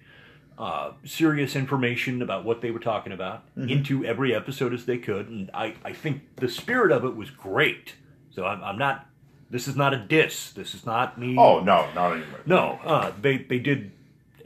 uh, 0.59 0.93
serious 1.05 1.55
information 1.55 2.21
about 2.21 2.45
what 2.45 2.61
they 2.61 2.71
were 2.71 2.81
talking 2.81 3.13
about 3.13 3.45
into 3.57 4.05
every 4.05 4.35
episode 4.35 4.75
as 4.75 4.87
they 4.87 4.99
could. 4.99 5.29
And 5.29 5.51
I, 5.55 5.75
I 5.85 5.93
think 5.93 6.23
the 6.37 6.49
spirit 6.49 6.91
of 6.91 7.05
it 7.05 7.15
was 7.15 7.31
great. 7.31 7.95
So 8.31 8.45
I'm, 8.45 8.63
I'm 8.63 8.77
not, 8.77 9.07
this 9.51 9.69
is 9.69 9.77
not 9.77 9.95
a 9.95 9.99
diss. 9.99 10.51
This 10.51 10.75
is 10.75 10.85
not 10.85 11.17
me. 11.17 11.37
Oh 11.39 11.61
no, 11.61 11.89
not 11.95 12.13
anymore. 12.13 12.41
No, 12.45 12.81
uh, 12.85 13.13
they, 13.23 13.39
they 13.39 13.61
did 13.61 13.93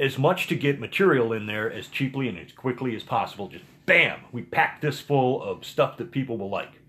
as 0.03 0.19
much 0.19 0.49
to 0.49 0.57
get 0.57 0.81
material 0.81 1.33
in 1.33 1.47
there 1.47 1.73
as 1.73 1.87
cheaply 1.87 2.29
and 2.29 2.37
as 2.37 2.53
quickly 2.53 2.97
as 2.97 3.05
possible. 3.05 3.47
Just 3.47 3.65
bam, 3.87 4.21
we 4.33 4.43
packed 4.43 4.83
this 4.83 5.01
full 5.01 5.41
of 5.41 5.65
stuff 5.65 5.97
that 5.99 6.11
people 6.11 6.37
will 6.37 6.51
like. 6.51 6.81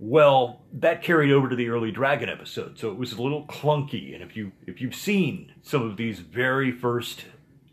Well, 0.00 0.62
that 0.72 1.02
carried 1.02 1.30
over 1.30 1.48
to 1.48 1.54
the 1.56 1.68
early 1.68 1.92
Dragon 1.92 2.28
episode, 2.28 2.78
so 2.78 2.90
it 2.90 2.98
was 2.98 3.12
a 3.12 3.22
little 3.22 3.46
clunky. 3.46 4.14
And 4.14 4.22
if 4.22 4.36
you 4.36 4.52
if 4.66 4.80
you've 4.80 4.94
seen 4.94 5.52
some 5.62 5.82
of 5.82 5.96
these 5.96 6.18
very 6.18 6.72
first 6.72 7.24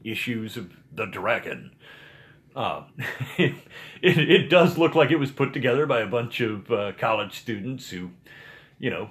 issues 0.03 0.57
of 0.57 0.73
the 0.93 1.05
Dragon, 1.05 1.75
um, 2.55 2.85
it, 3.37 3.55
it 4.01 4.17
it 4.17 4.49
does 4.49 4.77
look 4.77 4.93
like 4.93 5.09
it 5.09 5.19
was 5.19 5.31
put 5.31 5.53
together 5.53 5.87
by 5.87 6.01
a 6.01 6.07
bunch 6.07 6.39
of 6.39 6.71
uh, 6.71 6.91
college 6.99 7.33
students 7.39 7.89
who, 7.89 8.11
you 8.79 8.91
know, 8.91 9.09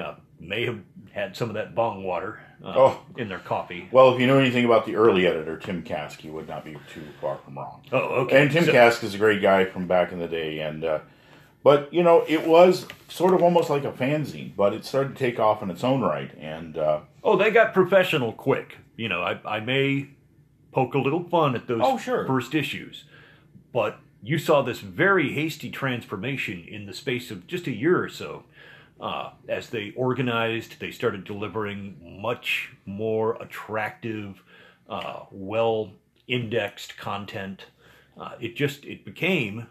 uh, 0.00 0.14
may 0.40 0.64
have 0.66 0.80
had 1.12 1.36
some 1.36 1.48
of 1.48 1.54
that 1.54 1.74
bong 1.74 2.04
water 2.04 2.40
uh, 2.64 2.72
Oh. 2.76 3.00
in 3.16 3.28
their 3.28 3.38
coffee. 3.40 3.88
Well, 3.90 4.14
if 4.14 4.20
you 4.20 4.26
know 4.26 4.38
anything 4.38 4.64
about 4.64 4.86
the 4.86 4.96
early 4.96 5.26
editor, 5.26 5.56
Tim 5.56 5.82
Kask, 5.82 6.22
you 6.24 6.32
would 6.32 6.48
not 6.48 6.64
be 6.64 6.76
too 6.92 7.02
far 7.20 7.38
from 7.44 7.56
wrong. 7.58 7.82
Oh, 7.92 7.98
okay. 8.24 8.40
And 8.42 8.50
Tim 8.50 8.64
So- 8.64 8.72
Kask 8.72 9.02
is 9.02 9.14
a 9.14 9.18
great 9.18 9.42
guy 9.42 9.64
from 9.64 9.86
back 9.86 10.12
in 10.12 10.18
the 10.18 10.28
day, 10.28 10.60
and 10.60 10.84
uh, 10.84 10.98
but 11.64 11.92
you 11.92 12.02
know 12.02 12.24
it 12.28 12.46
was 12.46 12.86
sort 13.08 13.34
of 13.34 13.42
almost 13.42 13.68
like 13.70 13.84
a 13.84 13.92
fanzine, 13.92 14.52
but 14.56 14.72
it 14.72 14.84
started 14.84 15.16
to 15.16 15.18
take 15.18 15.38
off 15.40 15.62
in 15.62 15.70
its 15.70 15.82
own 15.84 16.00
right, 16.02 16.30
and 16.38 16.76
uh, 16.78 17.00
Oh, 17.24 17.36
they 17.36 17.50
got 17.50 17.72
professional 17.74 18.32
quick. 18.32 18.78
You 18.96 19.08
know, 19.08 19.22
I, 19.22 19.38
I 19.44 19.60
may 19.60 20.08
poke 20.72 20.94
a 20.94 20.98
little 20.98 21.22
fun 21.24 21.54
at 21.54 21.66
those 21.66 21.80
Oh, 21.82 21.98
sure. 21.98 22.26
first 22.26 22.54
issues, 22.54 23.04
but 23.72 23.98
you 24.22 24.38
saw 24.38 24.62
this 24.62 24.80
very 24.80 25.32
hasty 25.32 25.68
transformation 25.70 26.64
in 26.68 26.86
the 26.86 26.92
space 26.94 27.30
of 27.30 27.46
just 27.46 27.66
a 27.66 27.72
year 27.72 28.00
or 28.02 28.08
so. 28.08 28.44
Uh, 29.02 29.32
as 29.48 29.68
they 29.70 29.92
organized, 29.96 30.78
they 30.78 30.92
started 30.92 31.24
delivering 31.24 31.96
much 32.22 32.70
more 32.86 33.34
attractive, 33.42 34.40
uh, 34.88 35.24
well 35.32 35.90
indexed 36.28 36.96
content. 36.96 37.66
Uh, 38.16 38.30
it 38.40 38.54
just 38.54 38.84
it 38.84 39.04
became 39.04 39.66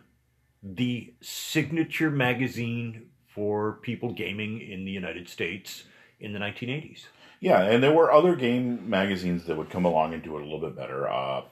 the 0.61 1.13
signature 1.21 2.11
magazine 2.11 3.07
for 3.25 3.79
people 3.81 4.11
gaming 4.11 4.59
in 4.59 4.83
the 4.83 4.91
United 4.91 5.29
States 5.29 5.85
in 6.19 6.33
the 6.33 6.39
1980s. 6.39 7.05
yeah, 7.39 7.61
and 7.61 7.81
there 7.81 7.93
were 7.93 8.11
other 8.11 8.35
game 8.35 8.89
magazines 8.89 9.45
that 9.45 9.55
would 9.55 9.69
come 9.69 9.85
along 9.85 10.13
and 10.13 10.21
do 10.21 10.37
it 10.37 10.41
a 10.41 10.43
little 10.43 10.59
bit 10.59 10.75
better. 10.75 11.09
Uh, 11.09 11.43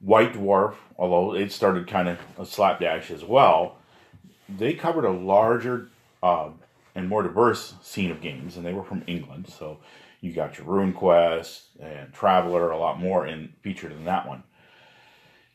White 0.00 0.32
Dwarf, 0.32 0.76
although 0.96 1.34
it 1.34 1.52
started 1.52 1.86
kind 1.86 2.08
of 2.08 2.18
a 2.38 2.46
slapdash 2.46 3.10
as 3.10 3.22
well, 3.22 3.76
they 4.48 4.72
covered 4.72 5.04
a 5.04 5.10
larger 5.10 5.90
uh, 6.22 6.48
and 6.98 7.08
more 7.08 7.22
diverse 7.22 7.74
scene 7.80 8.10
of 8.10 8.20
games, 8.20 8.56
and 8.56 8.66
they 8.66 8.72
were 8.72 8.84
from 8.84 9.04
England. 9.06 9.48
So 9.48 9.78
you 10.20 10.32
got 10.32 10.58
your 10.58 10.66
Rune 10.66 10.92
Quest 10.92 11.68
and 11.80 12.12
Traveler, 12.12 12.70
a 12.70 12.78
lot 12.78 13.00
more 13.00 13.26
in 13.26 13.52
featured 13.62 13.92
in 13.92 14.04
that 14.04 14.26
one, 14.26 14.42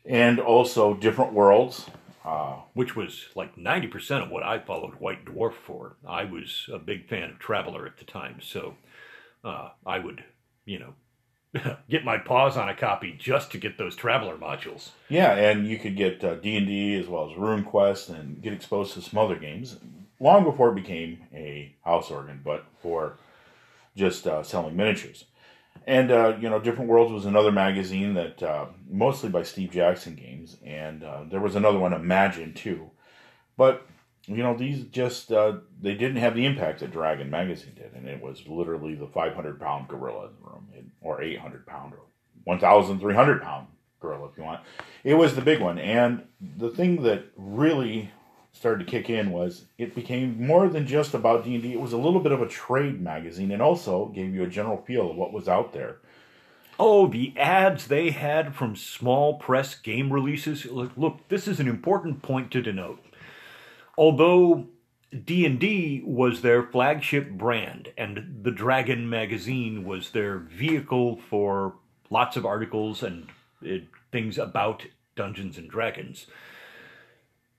and 0.05 0.39
also 0.39 0.93
different 0.93 1.33
worlds. 1.33 1.85
Uh, 2.25 2.55
which 2.73 2.95
was 2.95 3.25
like 3.35 3.57
90% 3.57 4.23
of 4.23 4.29
what 4.29 4.43
I 4.43 4.57
followed 4.57 4.93
White 4.93 5.25
Dwarf 5.25 5.51
for. 5.51 5.97
I 6.07 6.23
was 6.23 6.69
a 6.71 6.79
big 6.79 7.09
fan 7.09 7.31
of 7.31 7.37
Traveler 7.37 7.85
at 7.85 7.97
the 7.97 8.05
time, 8.05 8.37
so 8.41 8.75
uh, 9.43 9.71
I 9.85 9.99
would, 9.99 10.23
you 10.63 10.79
know, 10.79 11.75
get 11.89 12.05
my 12.05 12.17
paws 12.17 12.55
on 12.55 12.69
a 12.69 12.75
copy 12.77 13.13
just 13.19 13.51
to 13.51 13.57
get 13.57 13.77
those 13.77 13.97
Traveler 13.97 14.37
modules. 14.37 14.91
Yeah, 15.09 15.33
and 15.33 15.67
you 15.67 15.77
could 15.77 15.97
get 15.97 16.23
uh, 16.23 16.35
D 16.35 16.55
and 16.55 16.65
D 16.65 16.95
as 16.95 17.09
well 17.09 17.29
as 17.29 17.37
Rune 17.37 17.65
Quest, 17.65 18.07
and 18.07 18.41
get 18.41 18.53
exposed 18.53 18.93
to 18.93 19.01
some 19.01 19.19
other 19.19 19.35
games 19.35 19.75
long 20.23 20.43
before 20.43 20.69
it 20.69 20.75
became 20.75 21.19
a 21.33 21.75
house 21.83 22.09
organ, 22.09 22.41
but 22.43 22.65
for 22.81 23.17
just 23.95 24.25
uh, 24.25 24.41
selling 24.41 24.75
miniatures. 24.75 25.25
And 25.85 26.11
uh, 26.11 26.37
you 26.39 26.49
know, 26.49 26.59
Different 26.59 26.89
Worlds 26.89 27.11
was 27.11 27.25
another 27.25 27.51
magazine 27.51 28.13
that 28.13 28.41
uh, 28.41 28.67
mostly 28.89 29.29
by 29.29 29.43
Steve 29.43 29.71
Jackson 29.71 30.15
Games, 30.15 30.57
and 30.65 31.03
uh, 31.03 31.23
there 31.29 31.41
was 31.41 31.55
another 31.55 31.77
one, 31.77 31.93
Imagine 31.93 32.53
too. 32.53 32.89
But 33.57 33.85
you 34.25 34.37
know, 34.37 34.55
these 34.55 34.85
just 34.85 35.31
uh, 35.31 35.57
they 35.81 35.93
didn't 35.93 36.17
have 36.17 36.35
the 36.35 36.45
impact 36.45 36.79
that 36.79 36.91
Dragon 36.91 37.29
Magazine 37.29 37.73
did, 37.75 37.91
and 37.93 38.07
it 38.07 38.21
was 38.21 38.47
literally 38.47 38.95
the 38.95 39.07
500 39.07 39.59
pound 39.59 39.89
gorilla 39.89 40.27
in 40.27 40.33
the 40.39 40.49
room, 40.49 40.91
or 41.01 41.21
800 41.21 41.67
pound, 41.67 41.93
or 41.93 41.99
1,300 42.45 43.41
pound 43.41 43.67
gorilla 43.99 44.29
if 44.29 44.37
you 44.37 44.43
want. 44.43 44.61
It 45.03 45.15
was 45.15 45.35
the 45.35 45.41
big 45.41 45.59
one, 45.59 45.77
and 45.79 46.23
the 46.39 46.69
thing 46.69 47.03
that 47.03 47.25
really 47.35 48.11
started 48.53 48.85
to 48.85 48.91
kick 48.91 49.09
in 49.09 49.31
was 49.31 49.65
it 49.77 49.95
became 49.95 50.45
more 50.45 50.69
than 50.69 50.87
just 50.87 51.13
about 51.13 51.43
D&D. 51.43 51.73
It 51.73 51.81
was 51.81 51.93
a 51.93 51.97
little 51.97 52.19
bit 52.19 52.31
of 52.31 52.41
a 52.41 52.47
trade 52.47 53.01
magazine 53.01 53.51
and 53.51 53.61
also 53.61 54.07
gave 54.07 54.33
you 54.33 54.43
a 54.43 54.47
general 54.47 54.77
feel 54.77 55.11
of 55.11 55.17
what 55.17 55.33
was 55.33 55.49
out 55.49 55.73
there. 55.73 55.97
Oh, 56.79 57.07
the 57.07 57.33
ads 57.37 57.87
they 57.87 58.11
had 58.11 58.55
from 58.55 58.75
small 58.75 59.35
press 59.35 59.75
game 59.75 60.11
releases. 60.11 60.65
Look, 60.65 60.91
look, 60.95 61.27
this 61.27 61.47
is 61.47 61.59
an 61.59 61.67
important 61.67 62.21
point 62.21 62.51
to 62.51 62.61
denote. 62.61 63.03
Although 63.97 64.67
D&D 65.11 66.01
was 66.05 66.41
their 66.41 66.63
flagship 66.63 67.31
brand 67.31 67.89
and 67.97 68.39
the 68.43 68.51
Dragon 68.51 69.09
magazine 69.09 69.83
was 69.83 70.11
their 70.11 70.37
vehicle 70.39 71.19
for 71.29 71.75
lots 72.09 72.35
of 72.35 72.45
articles 72.45 73.03
and 73.03 73.27
uh, 73.63 73.77
things 74.11 74.37
about 74.37 74.85
Dungeons 75.15 75.57
and 75.57 75.69
Dragons. 75.69 76.25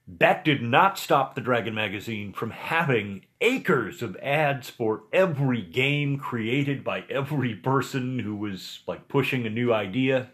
That 0.07 0.45
did 0.45 0.61
not 0.61 0.99
stop 0.99 1.33
the 1.33 1.41
Dragon 1.41 1.73
magazine 1.73 2.31
from 2.31 2.51
having 2.51 3.25
acres 3.41 4.03
of 4.03 4.15
ads 4.17 4.69
for 4.69 5.03
every 5.11 5.61
game 5.61 6.17
created 6.19 6.83
by 6.83 7.03
every 7.09 7.55
person 7.55 8.19
who 8.19 8.35
was 8.35 8.81
like 8.87 9.07
pushing 9.07 9.45
a 9.45 9.49
new 9.49 9.73
idea. 9.73 10.29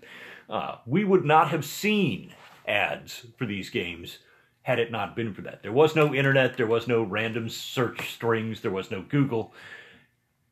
Uh, 0.50 0.76
we 0.86 1.06
would 1.06 1.24
not 1.24 1.50
have 1.50 1.64
seen 1.64 2.34
ads 2.68 3.26
for 3.38 3.46
these 3.46 3.70
games 3.70 4.20
had 4.64 4.78
it 4.78 4.92
not 4.92 5.16
been 5.16 5.34
for 5.34 5.42
that. 5.42 5.64
There 5.64 5.72
was 5.72 5.96
no 5.96 6.14
internet, 6.14 6.58
there 6.58 6.68
was 6.68 6.88
no 6.88 7.02
random 7.04 7.50
search 7.50 8.14
strings, 8.14 8.62
there 8.62 8.72
was 8.72 8.92
no 8.92 9.02
Google. 9.02 9.54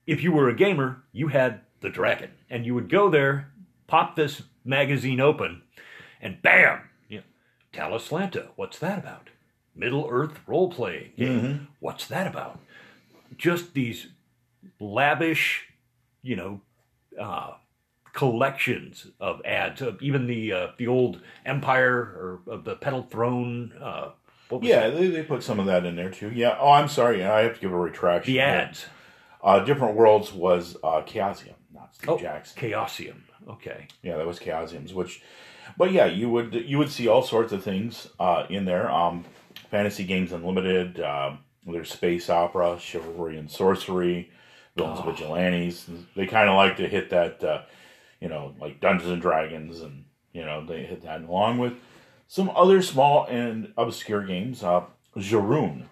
If 0.08 0.24
you 0.24 0.32
were 0.32 0.50
a 0.50 0.56
gamer, 0.56 1.04
you 1.12 1.28
had 1.28 1.62
the 1.82 1.90
Dragon, 1.90 2.32
and 2.50 2.66
you 2.66 2.74
would 2.74 2.90
go 2.90 3.10
there, 3.10 3.52
pop 3.86 4.16
this 4.16 4.42
magazine 4.66 5.20
open, 5.20 5.62
and 6.22 6.42
bam, 6.42 6.88
Talislanta, 7.74 8.50
what's 8.56 8.80
that 8.80 9.00
about? 9.00 9.30
Middle 9.76 10.08
Earth 10.10 10.40
role 10.48 10.70
playing 10.72 11.12
game, 11.18 11.42
Mm-hmm. 11.42 11.64
what's 11.80 12.08
that 12.08 12.28
about? 12.28 12.60
Just 13.38 13.74
these 13.74 14.08
lavish, 14.80 15.68
you 16.22 16.36
know, 16.36 16.62
uh, 17.20 17.54
collections 18.14 19.08
of 19.20 19.42
ads. 19.46 19.82
Of 19.82 20.02
even 20.02 20.28
the 20.28 20.52
uh, 20.52 20.68
the 20.78 20.88
old 20.88 21.22
Empire 21.46 21.96
or 21.96 22.40
of 22.48 22.64
the 22.66 22.76
Petal 22.76 23.04
Throne. 23.04 23.74
Uh, 23.80 24.10
what 24.50 24.62
was 24.62 24.70
Yeah, 24.70 24.90
they 24.90 25.24
put 25.24 25.44
some 25.44 25.60
of 25.60 25.68
that 25.68 25.86
in 25.86 25.96
there 25.96 26.10
too. 26.10 26.32
Yeah. 26.34 26.58
Oh, 26.60 26.72
I'm 26.72 26.88
sorry. 26.90 27.24
I 27.24 27.42
have 27.44 27.54
to 27.56 27.60
give 27.62 27.72
a 27.72 27.78
retraction. 27.78 28.34
the 28.34 28.40
ads. 28.42 28.88
Uh, 29.42 29.60
Different 29.60 29.96
Worlds 29.96 30.34
was 30.34 30.76
uh, 30.84 31.02
Chaosium, 31.04 31.54
not 31.74 31.96
Steve 31.96 32.10
Oh, 32.10 32.18
Jackson. 32.18 32.60
Chaosium. 32.62 33.22
Okay. 33.48 33.88
Yeah, 34.04 34.18
that 34.18 34.28
was 34.28 34.38
Chaosium's. 34.40 34.94
Which, 34.94 35.22
but 35.78 35.92
yeah, 35.92 36.06
you 36.06 36.30
would 36.30 36.54
you 36.54 36.78
would 36.78 36.90
see 36.92 37.08
all 37.08 37.22
sorts 37.24 37.52
of 37.54 37.64
things 37.64 38.08
uh, 38.20 38.46
in 38.50 38.66
there. 38.66 38.90
Um, 38.90 39.26
Fantasy 39.72 40.04
Games 40.04 40.32
Unlimited. 40.32 41.00
Uh, 41.00 41.34
there's 41.66 41.92
Space 41.92 42.30
Opera, 42.30 42.78
Chivalry 42.80 43.38
and 43.38 43.50
Sorcery, 43.52 44.32
Villains 44.76 45.00
Oh. 45.04 45.12
Vigilantes. 45.12 45.86
They 46.16 46.26
kind 46.26 46.50
of 46.50 46.56
like 46.56 46.78
to 46.78 46.88
hit 46.88 47.10
that, 47.12 47.44
uh, 47.44 47.62
you 48.20 48.30
know, 48.30 48.56
like 48.60 48.80
Dungeons 48.82 49.12
and 49.12 49.22
Dragons, 49.22 49.82
and 49.82 50.06
you 50.34 50.44
know 50.46 50.66
they 50.66 50.84
hit 50.84 51.04
that 51.04 51.22
along 51.22 51.60
with 51.60 51.74
some 52.28 52.50
other 52.56 52.82
small 52.82 53.26
and 53.26 53.74
obscure 53.78 54.24
games. 54.26 54.64
Uh, 54.64 54.84
Jorune 55.18 55.86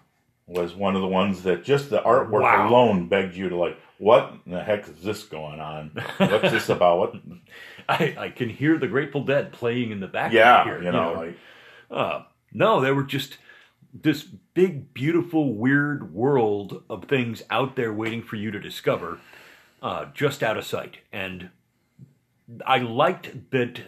was 0.48 0.74
one 0.74 0.96
of 0.96 1.02
the 1.02 1.08
ones 1.08 1.42
that 1.42 1.62
just 1.62 1.90
the 1.90 2.00
artwork 2.00 2.42
Wow. 2.42 2.68
alone 2.68 3.06
begged 3.08 3.34
you 3.36 3.48
to 3.50 3.56
like, 3.56 3.78
what 3.98 4.32
in 4.46 4.52
the 4.52 4.62
heck 4.62 4.88
is 4.88 5.02
this 5.02 5.24
going 5.24 5.60
on? 5.60 5.90
What's 6.16 6.50
this 6.50 6.68
about? 6.70 6.98
What? 6.98 7.14
I, 7.88 8.16
I 8.18 8.28
can 8.30 8.48
hear 8.48 8.78
the 8.78 8.88
Grateful 8.88 9.22
Dead 9.24 9.52
playing 9.52 9.90
in 9.90 10.00
the 10.00 10.06
background 10.06 10.34
Yeah, 10.34 10.64
here. 10.64 10.82
you 10.82 10.90
know, 10.92 11.12
like 11.12 11.36
Uh, 11.90 12.22
no, 12.52 12.80
they 12.80 12.92
were 12.92 13.02
just 13.04 13.36
this 13.92 14.22
big, 14.22 14.92
beautiful, 14.94 15.54
weird 15.54 16.14
world 16.14 16.82
of 16.88 17.04
things 17.04 17.42
out 17.50 17.76
there 17.76 17.92
waiting 17.92 18.22
for 18.22 18.36
you 18.36 18.50
to 18.50 18.60
discover, 18.60 19.18
uh, 19.82 20.06
just 20.14 20.42
out 20.42 20.56
of 20.56 20.64
sight. 20.64 20.98
And 21.12 21.50
I 22.66 22.78
liked 22.78 23.50
that 23.50 23.80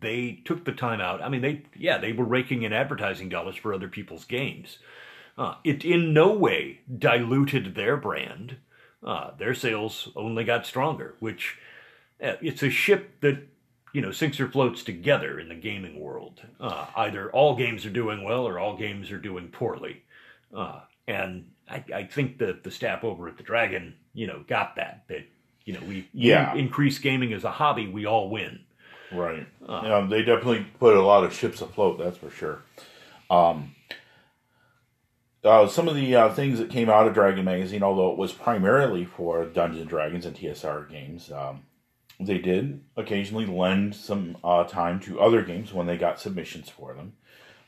they 0.00 0.40
took 0.44 0.64
the 0.64 0.72
time 0.72 1.00
out. 1.00 1.22
I 1.22 1.28
mean, 1.28 1.40
they, 1.42 1.62
yeah, 1.76 1.98
they 1.98 2.12
were 2.12 2.24
raking 2.24 2.62
in 2.62 2.72
advertising 2.72 3.28
dollars 3.28 3.56
for 3.56 3.74
other 3.74 3.88
people's 3.88 4.24
games. 4.24 4.78
Uh, 5.38 5.54
it 5.62 5.84
in 5.84 6.12
no 6.12 6.32
way 6.32 6.80
diluted 6.98 7.74
their 7.76 7.96
brand. 7.96 8.56
Uh, 9.02 9.30
their 9.38 9.54
sales 9.54 10.08
only 10.16 10.42
got 10.42 10.66
stronger, 10.66 11.14
which 11.20 11.56
uh, 12.22 12.32
it's 12.42 12.62
a 12.64 12.68
ship 12.70 13.20
that 13.20 13.38
you 13.92 14.00
know 14.02 14.10
sinks 14.10 14.40
or 14.40 14.48
floats 14.48 14.82
together 14.82 15.38
in 15.38 15.48
the 15.48 15.54
gaming 15.54 16.00
world. 16.00 16.40
Uh, 16.58 16.86
either 16.96 17.30
all 17.30 17.54
games 17.54 17.86
are 17.86 17.90
doing 17.90 18.24
well 18.24 18.46
or 18.46 18.58
all 18.58 18.76
games 18.76 19.12
are 19.12 19.18
doing 19.20 19.46
poorly. 19.48 20.02
Uh, 20.52 20.80
and 21.06 21.48
I, 21.70 21.84
I 21.94 22.04
think 22.04 22.38
that 22.38 22.64
the 22.64 22.70
staff 22.72 23.04
over 23.04 23.28
at 23.28 23.36
the 23.36 23.44
Dragon, 23.44 23.94
you 24.14 24.26
know, 24.26 24.42
got 24.48 24.74
that. 24.76 25.04
That 25.08 25.24
you 25.64 25.74
know, 25.74 25.80
we 25.86 26.08
Yeah. 26.12 26.54
increase 26.54 26.98
gaming 26.98 27.32
as 27.32 27.44
a 27.44 27.50
hobby, 27.52 27.86
we 27.86 28.06
all 28.06 28.28
win. 28.28 28.60
Right. 29.12 29.46
Uh. 29.66 29.82
yeah, 29.84 30.06
they 30.10 30.22
definitely 30.22 30.66
put 30.80 30.96
a 30.96 31.02
lot 31.02 31.22
of 31.24 31.32
ships 31.32 31.60
afloat. 31.60 31.98
That's 31.98 32.18
for 32.18 32.30
sure. 32.30 32.62
Um, 33.30 33.74
uh, 35.48 35.66
some 35.68 35.88
of 35.88 35.94
the 35.94 36.14
uh, 36.14 36.32
things 36.32 36.58
that 36.58 36.70
came 36.70 36.90
out 36.90 37.06
of 37.06 37.14
Dragon 37.14 37.44
Magazine, 37.44 37.82
although 37.82 38.12
it 38.12 38.18
was 38.18 38.32
primarily 38.32 39.04
for 39.04 39.44
Dungeons 39.46 39.80
and 39.80 39.90
Dragons 39.90 40.26
and 40.26 40.36
TSR 40.36 40.88
games, 40.90 41.32
um, 41.32 41.62
they 42.20 42.38
did 42.38 42.82
occasionally 42.96 43.46
lend 43.46 43.94
some 43.94 44.36
uh, 44.44 44.64
time 44.64 45.00
to 45.00 45.20
other 45.20 45.42
games 45.42 45.72
when 45.72 45.86
they 45.86 45.96
got 45.96 46.20
submissions 46.20 46.68
for 46.68 46.94
them. 46.94 47.14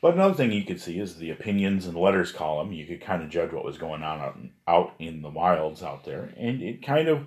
But 0.01 0.15
another 0.15 0.33
thing 0.33 0.51
you 0.51 0.63
could 0.63 0.81
see 0.81 0.99
is 0.99 1.17
the 1.17 1.29
opinions 1.29 1.85
and 1.85 1.95
letters 1.95 2.31
column. 2.31 2.71
You 2.71 2.85
could 2.85 3.01
kind 3.01 3.21
of 3.23 3.29
judge 3.29 3.51
what 3.51 3.63
was 3.63 3.77
going 3.77 4.03
on 4.03 4.19
out 4.19 4.35
in, 4.35 4.51
out 4.67 4.93
in 4.99 5.21
the 5.21 5.29
wilds 5.29 5.83
out 5.83 6.05
there, 6.05 6.33
and 6.37 6.61
it 6.61 6.81
kind 6.81 7.07
of, 7.07 7.25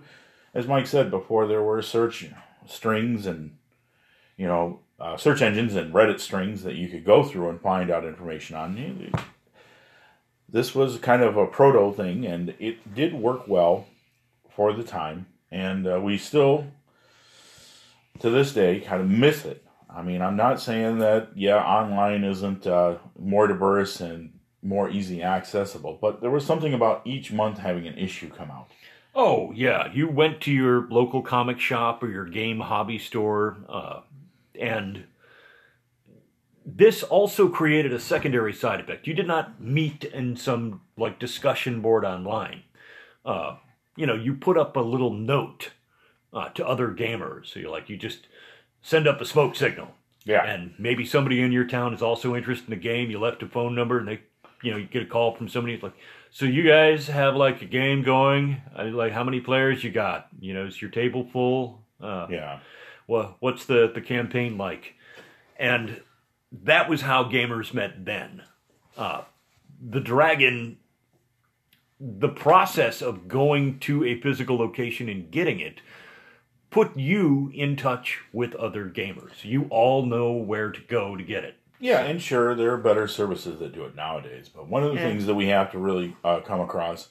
as 0.55 0.67
Mike 0.67 0.87
said 0.87 1.11
before, 1.11 1.47
there 1.47 1.62
were 1.62 1.83
search 1.83 2.27
strings 2.67 3.27
and 3.27 3.57
you 4.37 4.47
know, 4.47 4.81
uh, 4.99 5.17
search 5.17 5.43
engines 5.43 5.75
and 5.75 5.95
Reddit 5.95 6.21
strings 6.21 6.62
that 6.62 6.75
you 6.75 6.88
could 6.88 7.05
go 7.05 7.23
through 7.23 7.49
and 7.49 7.61
find 7.61 7.90
out 7.90 8.05
information 8.05 8.57
on. 8.57 9.12
This 10.55 10.73
was 10.73 10.99
kind 10.99 11.21
of 11.21 11.37
a 11.37 11.49
proto 11.49 11.93
thing, 11.93 12.25
and 12.25 12.55
it 12.61 12.95
did 12.95 13.12
work 13.12 13.49
well 13.49 13.88
for 14.55 14.73
the 14.73 14.85
time. 14.85 15.27
And 15.51 15.85
uh, 15.85 16.01
we 16.01 16.17
still, 16.17 16.69
to 18.21 18.31
this 18.31 18.55
day, 18.55 18.79
kind 18.79 19.03
of 19.03 19.11
miss 19.11 19.45
it. 19.45 19.64
I 19.90 20.03
mean, 20.03 20.23
I'm 20.23 20.37
not 20.37 20.61
saying 20.61 21.01
that, 21.01 21.31
yeah, 21.35 21.57
online 21.57 22.23
isn't 22.23 22.69
uh, 22.69 22.99
more 23.19 23.49
diverse 23.49 24.01
and 24.01 24.38
more 24.62 24.88
easy 24.88 25.25
accessible, 25.25 25.99
but 26.01 26.21
there 26.21 26.31
was 26.31 26.47
something 26.47 26.73
about 26.73 27.03
each 27.05 27.33
month 27.33 27.59
having 27.59 27.88
an 27.88 27.99
issue 27.99 28.31
come 28.31 28.53
out. 28.53 28.69
Oh 29.12 29.51
yeah, 29.57 29.93
you 29.93 30.07
went 30.09 30.40
to 30.43 30.53
your 30.53 30.88
local 30.88 31.21
comic 31.21 31.59
shop 31.59 32.01
or 32.01 32.09
your 32.09 32.27
game 32.27 32.61
hobby 32.61 33.01
store, 33.01 33.57
uh, 33.69 34.03
and 34.57 35.05
this 36.64 37.03
also 37.03 37.48
created 37.48 37.92
a 37.92 38.00
secondary 38.00 38.53
side 38.53 38.81
effect. 38.81 39.07
You 39.07 39.14
did 39.14 39.27
not 39.27 39.61
meet 39.61 40.05
in 40.05 40.37
some 40.37 40.81
like 40.96 41.18
discussion 41.18 41.81
board 41.81 42.05
online. 42.05 42.62
Uh, 43.24 43.57
you 43.96 44.07
know, 44.07 44.14
you 44.14 44.35
put 44.35 44.57
up 44.57 44.77
a 44.77 44.81
little 44.81 45.12
note 45.12 45.70
uh, 46.33 46.48
to 46.50 46.66
other 46.66 46.88
gamers. 46.88 47.46
So 47.53 47.61
you 47.61 47.70
like 47.70 47.88
you 47.88 47.96
just 47.96 48.27
send 48.83 49.07
up 49.07 49.20
a 49.20 49.24
smoke 49.24 49.57
signal, 49.57 49.88
Yeah. 50.24 50.44
and 50.44 50.74
maybe 50.79 51.05
somebody 51.07 51.40
in 51.40 51.53
your 51.53 51.66
town 51.66 51.94
is 51.94 52.03
also 52.03 52.35
interested 52.35 52.66
in 52.70 52.79
the 52.79 52.83
game. 52.83 53.11
You 53.11 53.18
left 53.18 53.42
a 53.42 53.46
phone 53.46 53.74
number, 53.74 53.98
and 53.98 54.09
they, 54.09 54.20
you 54.62 54.70
know, 54.70 54.77
you 54.77 54.87
get 54.87 55.03
a 55.03 55.07
call 55.07 55.35
from 55.35 55.48
somebody. 55.48 55.74
It's 55.74 55.83
like, 55.83 55.96
so 56.31 56.44
you 56.44 56.62
guys 56.66 57.07
have 57.09 57.37
like 57.37 57.62
a 57.62 57.66
game 57.66 58.03
going? 58.03 58.61
I 58.74 58.85
like 58.85 59.12
how 59.12 59.24
many 59.24 59.40
players 59.40 59.85
you 59.85 59.90
got? 59.90 60.29
You 60.40 60.55
know, 60.55 60.66
is 60.66 60.81
your 60.83 60.90
table 60.90 61.29
full? 61.33 61.83
Uh, 62.00 62.27
yeah. 62.31 62.59
well, 63.07 63.37
what's 63.40 63.64
the 63.66 63.90
the 63.94 64.00
campaign 64.00 64.59
like? 64.59 64.94
And 65.59 66.03
that 66.62 66.88
was 66.88 67.03
how 67.03 67.25
gamers 67.25 67.75
met 67.75 68.05
then. 68.05 68.43
Uh, 68.97 69.23
the 69.87 70.01
dragon, 70.01 70.79
the 72.01 72.29
process 72.29 73.03
of 73.03 73.29
going 73.29 73.79
to 73.81 74.05
a 74.05 74.21
physical 74.21 74.57
location 74.57 75.09
and 75.09 75.31
getting 75.31 75.61
it, 75.61 75.81
put 76.71 76.97
you 76.97 77.51
in 77.55 77.77
touch 77.77 78.21
with 78.33 78.55
other 78.55 78.88
gamers. 78.88 79.43
You 79.43 79.67
all 79.71 80.05
know 80.07 80.33
where 80.33 80.71
to 80.71 80.81
go 80.83 81.17
to 81.17 81.23
get 81.25 81.45
it. 81.45 81.57
Yeah, 81.81 82.01
and 82.01 82.23
sure, 82.23 82.55
there 82.55 82.73
are 82.73 82.79
better 82.79 83.07
services 83.07 83.59
that 83.59 83.75
do 83.75 83.85
it 83.85 83.95
nowadays. 83.95 84.49
But 84.49 84.69
one 84.69 84.83
of 84.83 84.90
the 84.90 84.97
Yeah. 85.01 85.09
things 85.09 85.27
that 85.27 85.35
we 85.35 85.49
have 85.49 85.71
to 85.73 85.79
really 85.79 86.17
uh, 86.25 86.40
come 86.40 86.61
across 86.61 87.11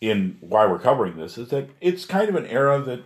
in 0.00 0.38
why 0.40 0.66
we're 0.66 0.78
covering 0.78 1.16
this 1.16 1.36
is 1.36 1.50
that 1.50 1.68
it's 1.80 2.04
kind 2.06 2.28
of 2.28 2.34
an 2.34 2.46
era 2.46 2.80
that 2.80 3.02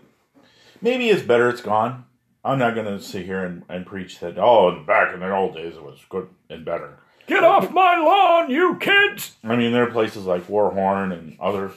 maybe 0.81 1.09
it's 1.09 1.23
better 1.23 1.49
it's 1.49 1.61
gone. 1.61 2.05
I'm 2.45 2.59
not 2.59 2.75
going 2.75 2.87
to 2.87 3.01
sit 3.01 3.25
here 3.25 3.45
and, 3.45 3.63
and 3.69 3.87
preach 3.87 4.21
that, 4.21 4.39
oh, 4.39 4.83
back 4.87 5.15
in 5.15 5.21
the 5.21 5.35
old 5.35 5.55
days 5.55 5.77
it 5.77 5.83
was 5.83 5.99
good 6.09 6.29
and 6.51 6.65
better. 6.65 6.99
Get 7.27 7.43
off 7.43 7.73
my 7.73 7.97
lawn, 7.97 8.51
you 8.51 8.77
kids! 8.79 9.37
I 9.43 9.57
mean, 9.57 9.73
there 9.73 9.85
are 9.85 9.91
places 9.91 10.27
like 10.27 10.47
Warhorn 10.47 11.13
and 11.13 11.39
other 11.41 11.73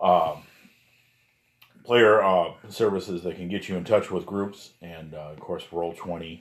um 0.00 0.42
player 1.84 2.22
uh, 2.22 2.52
services 2.68 3.22
that 3.22 3.36
can 3.36 3.48
get 3.48 3.66
you 3.66 3.74
in 3.74 3.82
touch 3.82 4.10
with 4.10 4.26
groups, 4.26 4.72
and 4.82 5.14
uh, 5.14 5.30
of 5.30 5.40
course, 5.40 5.64
Roll20 5.72 6.40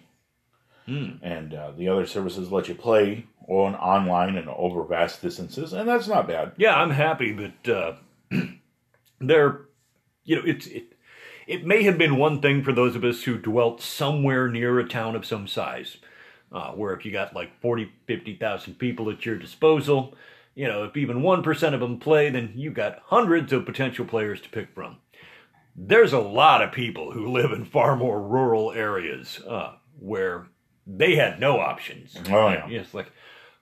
and 1.21 1.53
uh, 1.53 1.71
the 1.71 1.87
other 1.87 2.05
services 2.05 2.51
let 2.51 2.67
you 2.67 2.75
play 2.75 3.25
on 3.47 3.75
online 3.75 4.35
and 4.35 4.49
over 4.49 4.83
vast 4.83 5.21
distances, 5.21 5.71
and 5.71 5.87
that's 5.87 6.07
not 6.07 6.27
bad. 6.27 6.51
Yeah, 6.57 6.75
I'm 6.75 6.89
happy 6.89 7.31
that 7.31 7.69
uh, 7.69 7.95
they're, 9.21 9.61
you 10.25 10.35
know, 10.35 10.43
it's 10.45 10.67
it. 10.67 10.93
It 11.47 11.65
may 11.65 11.83
have 11.83 11.97
been 11.97 12.17
one 12.17 12.41
thing 12.41 12.61
for 12.61 12.73
those 12.73 12.95
of 12.95 13.03
us 13.03 13.23
who 13.23 13.37
dwelt 13.37 13.81
somewhere 13.81 14.49
near 14.49 14.79
a 14.79 14.87
town 14.87 15.15
of 15.15 15.25
some 15.25 15.47
size, 15.47 15.97
uh, 16.51 16.71
where 16.71 16.93
if 16.93 17.05
you 17.05 17.11
got 17.11 17.33
like 17.33 17.59
40, 17.61 17.89
50,000 18.05 18.77
people 18.77 19.09
at 19.09 19.25
your 19.25 19.37
disposal, 19.37 20.13
you 20.55 20.67
know, 20.67 20.83
if 20.83 20.97
even 20.97 21.21
1% 21.21 21.73
of 21.73 21.79
them 21.79 21.99
play, 21.99 22.29
then 22.29 22.51
you 22.55 22.71
got 22.71 22.99
hundreds 23.05 23.53
of 23.53 23.65
potential 23.65 24.05
players 24.05 24.41
to 24.41 24.49
pick 24.49 24.73
from. 24.75 24.97
There's 25.75 26.13
a 26.13 26.19
lot 26.19 26.61
of 26.61 26.71
people 26.71 27.11
who 27.11 27.31
live 27.31 27.51
in 27.51 27.63
far 27.63 27.95
more 27.95 28.21
rural 28.21 28.73
areas 28.73 29.39
uh, 29.47 29.75
where 29.99 30.47
they 30.85 31.15
had 31.15 31.39
no 31.39 31.59
options. 31.59 32.15
Oh, 32.29 32.49
yeah. 32.49 32.67
It's 32.67 32.93
like, 32.93 33.11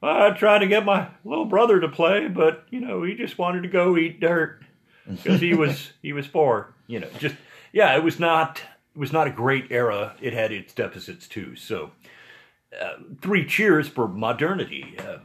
I 0.01 0.31
tried 0.31 0.59
to 0.59 0.67
get 0.67 0.85
my 0.85 1.09
little 1.23 1.45
brother 1.45 1.79
to 1.79 1.89
play, 1.89 2.27
but 2.27 2.65
you 2.69 2.79
know 2.79 3.03
he 3.03 3.15
just 3.15 3.37
wanted 3.37 3.61
to 3.63 3.69
go 3.69 3.97
eat 3.97 4.19
dirt 4.19 4.61
because 5.07 5.41
he 5.41 5.53
was 5.53 5.93
he 6.01 6.13
was 6.13 6.27
four. 6.27 6.73
You 6.87 6.99
know, 6.99 7.07
just 7.17 7.35
yeah, 7.75 7.95
it 7.95 8.03
was 8.03 8.19
not 8.19 8.61
it 8.95 8.99
was 8.99 9.11
not 9.13 9.27
a 9.27 9.31
great 9.31 9.67
era. 9.71 10.15
It 10.21 10.33
had 10.33 10.51
its 10.51 10.73
deficits 10.73 11.27
too. 11.27 11.55
So, 11.57 11.91
uh, 12.81 12.93
three 13.21 13.45
cheers 13.45 13.87
for 13.89 14.07
modernity. 14.07 14.95
Uh, 14.97 15.17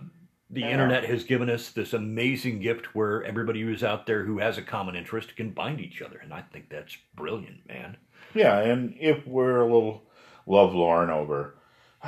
the 0.51 0.63
Yeah. 0.63 0.71
internet 0.71 1.05
has 1.05 1.23
given 1.23 1.49
us 1.49 1.71
this 1.71 1.93
amazing 1.93 2.59
gift 2.59 2.95
where 2.97 3.23
everybody 3.23 3.63
who's 3.63 3.85
out 3.85 4.07
there 4.07 4.25
who 4.25 4.39
has 4.39 4.59
a 4.59 4.63
common 4.63 4.97
interest 4.97 5.37
can 5.37 5.53
find 5.55 5.81
each 5.81 6.03
other, 6.03 6.19
and 6.19 6.35
I 6.35 6.43
think 6.43 6.69
that's 6.69 6.97
brilliant, 7.15 7.67
man. 7.69 7.97
Yeah, 8.35 8.59
and 8.59 8.97
if 8.99 9.25
we're 9.27 9.61
a 9.61 9.65
little 9.73 10.03
lovelorn 10.47 11.09
over, 11.11 11.55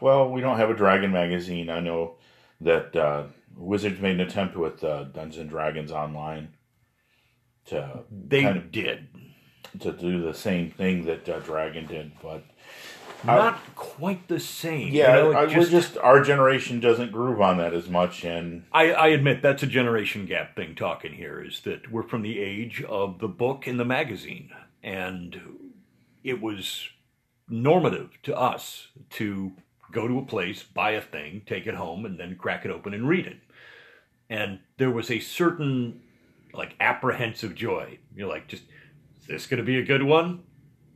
well, 0.00 0.30
we 0.32 0.40
don't 0.40 0.56
have 0.58 0.70
a 0.70 0.74
Dragon 0.74 1.12
magazine. 1.12 1.70
I 1.70 1.78
know 1.78 2.16
that 2.60 2.96
uh, 2.96 3.24
Wizards 3.56 4.00
made 4.00 4.16
an 4.18 4.26
attempt 4.26 4.56
with 4.56 4.82
uh, 4.82 5.04
Dungeons 5.04 5.38
and 5.42 5.50
Dragons 5.50 5.92
Online 5.92 6.48
to 7.66 8.02
They 8.10 8.42
Kind 8.42 8.56
of- 8.56 8.72
did 8.72 9.06
to 9.80 9.92
do 9.92 10.22
the 10.22 10.34
same 10.34 10.70
thing 10.70 11.04
that 11.06 11.28
uh, 11.28 11.40
Dragon 11.40 11.86
did, 11.86 12.12
but 12.22 12.44
not 13.24 13.58
quite 13.74 14.28
the 14.28 14.38
same. 14.38 14.88
you 14.88 15.00
yeah, 15.00 15.14
know, 15.14 15.32
I, 15.32 15.46
we're 15.46 15.66
just 15.66 15.96
our 15.98 16.22
generation 16.22 16.80
doesn't 16.80 17.12
groove 17.12 17.40
on 17.40 17.58
that 17.58 17.74
as 17.74 17.88
much, 17.88 18.24
and 18.24 18.64
I, 18.72 18.92
I 18.92 19.08
admit 19.08 19.42
that's 19.42 19.62
a 19.62 19.66
generation 19.66 20.26
gap 20.26 20.54
thing 20.54 20.74
talking 20.74 21.12
here 21.12 21.42
is 21.42 21.60
that 21.60 21.90
we're 21.90 22.02
from 22.02 22.22
the 22.22 22.38
age 22.38 22.82
of 22.82 23.18
the 23.18 23.28
book 23.28 23.66
and 23.66 23.80
the 23.80 23.84
magazine 23.84 24.50
and 24.86 25.40
it 26.22 26.40
was 26.40 26.88
normative 27.48 28.10
to 28.22 28.36
us 28.36 28.88
to 29.10 29.52
go 29.92 30.08
to 30.08 30.18
a 30.18 30.24
place 30.24 30.62
buy 30.62 30.92
a 30.92 31.00
thing 31.00 31.42
take 31.46 31.66
it 31.66 31.74
home 31.74 32.06
and 32.06 32.18
then 32.18 32.36
crack 32.36 32.64
it 32.64 32.70
open 32.70 32.94
and 32.94 33.08
read 33.08 33.26
it 33.26 33.38
and 34.30 34.58
there 34.78 34.90
was 34.90 35.10
a 35.10 35.20
certain 35.20 36.00
like 36.54 36.74
apprehensive 36.80 37.54
joy 37.54 37.98
you're 38.14 38.28
like 38.28 38.48
just 38.48 38.64
this 39.28 39.46
going 39.46 39.58
to 39.58 39.64
be 39.64 39.78
a 39.78 39.84
good 39.84 40.02
one 40.02 40.42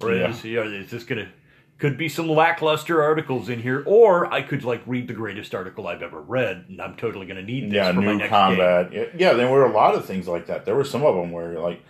or 0.00 0.12
Yeah. 0.14 0.30
is, 0.30 0.44
know, 0.44 0.62
is 0.62 0.90
this 0.90 1.04
going 1.04 1.24
to 1.24 1.32
could 1.78 1.96
be 1.96 2.10
some 2.10 2.28
lackluster 2.28 3.02
articles 3.02 3.48
in 3.48 3.58
here 3.60 3.82
or 3.86 4.30
i 4.30 4.42
could 4.42 4.62
like 4.64 4.82
read 4.86 5.08
the 5.08 5.14
greatest 5.14 5.54
article 5.54 5.88
i've 5.88 6.02
ever 6.02 6.20
read 6.20 6.66
and 6.68 6.78
i'm 6.80 6.94
totally 6.94 7.24
going 7.26 7.38
to 7.38 7.42
need 7.42 7.70
this 7.70 7.76
yeah, 7.76 7.92
for 7.92 8.00
my 8.02 8.12
new 8.12 8.18
next 8.18 8.28
combat. 8.28 8.92
Yeah, 8.92 9.04
Yeah, 9.16 9.32
there 9.32 9.50
were 9.50 9.64
a 9.64 9.72
lot 9.72 9.94
of 9.94 10.04
things 10.04 10.28
like 10.28 10.46
that. 10.46 10.66
There 10.66 10.74
were 10.74 10.84
some 10.84 11.02
of 11.02 11.14
them 11.14 11.32
where 11.32 11.58
like, 11.58 11.82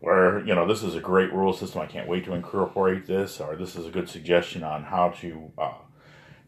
where 0.00 0.40
you 0.44 0.54
know, 0.54 0.66
this 0.66 0.82
is 0.82 0.94
a 0.96 1.00
great 1.00 1.32
rule 1.32 1.52
system. 1.52 1.80
I 1.80 1.86
can't 1.86 2.08
wait 2.08 2.24
to 2.26 2.34
incorporate 2.34 3.06
this, 3.06 3.40
or 3.40 3.54
this 3.56 3.76
is 3.76 3.86
a 3.86 3.90
good 3.90 4.08
suggestion 4.08 4.64
on 4.64 4.82
how 4.82 5.10
to 5.20 5.52
uh, 5.56 5.74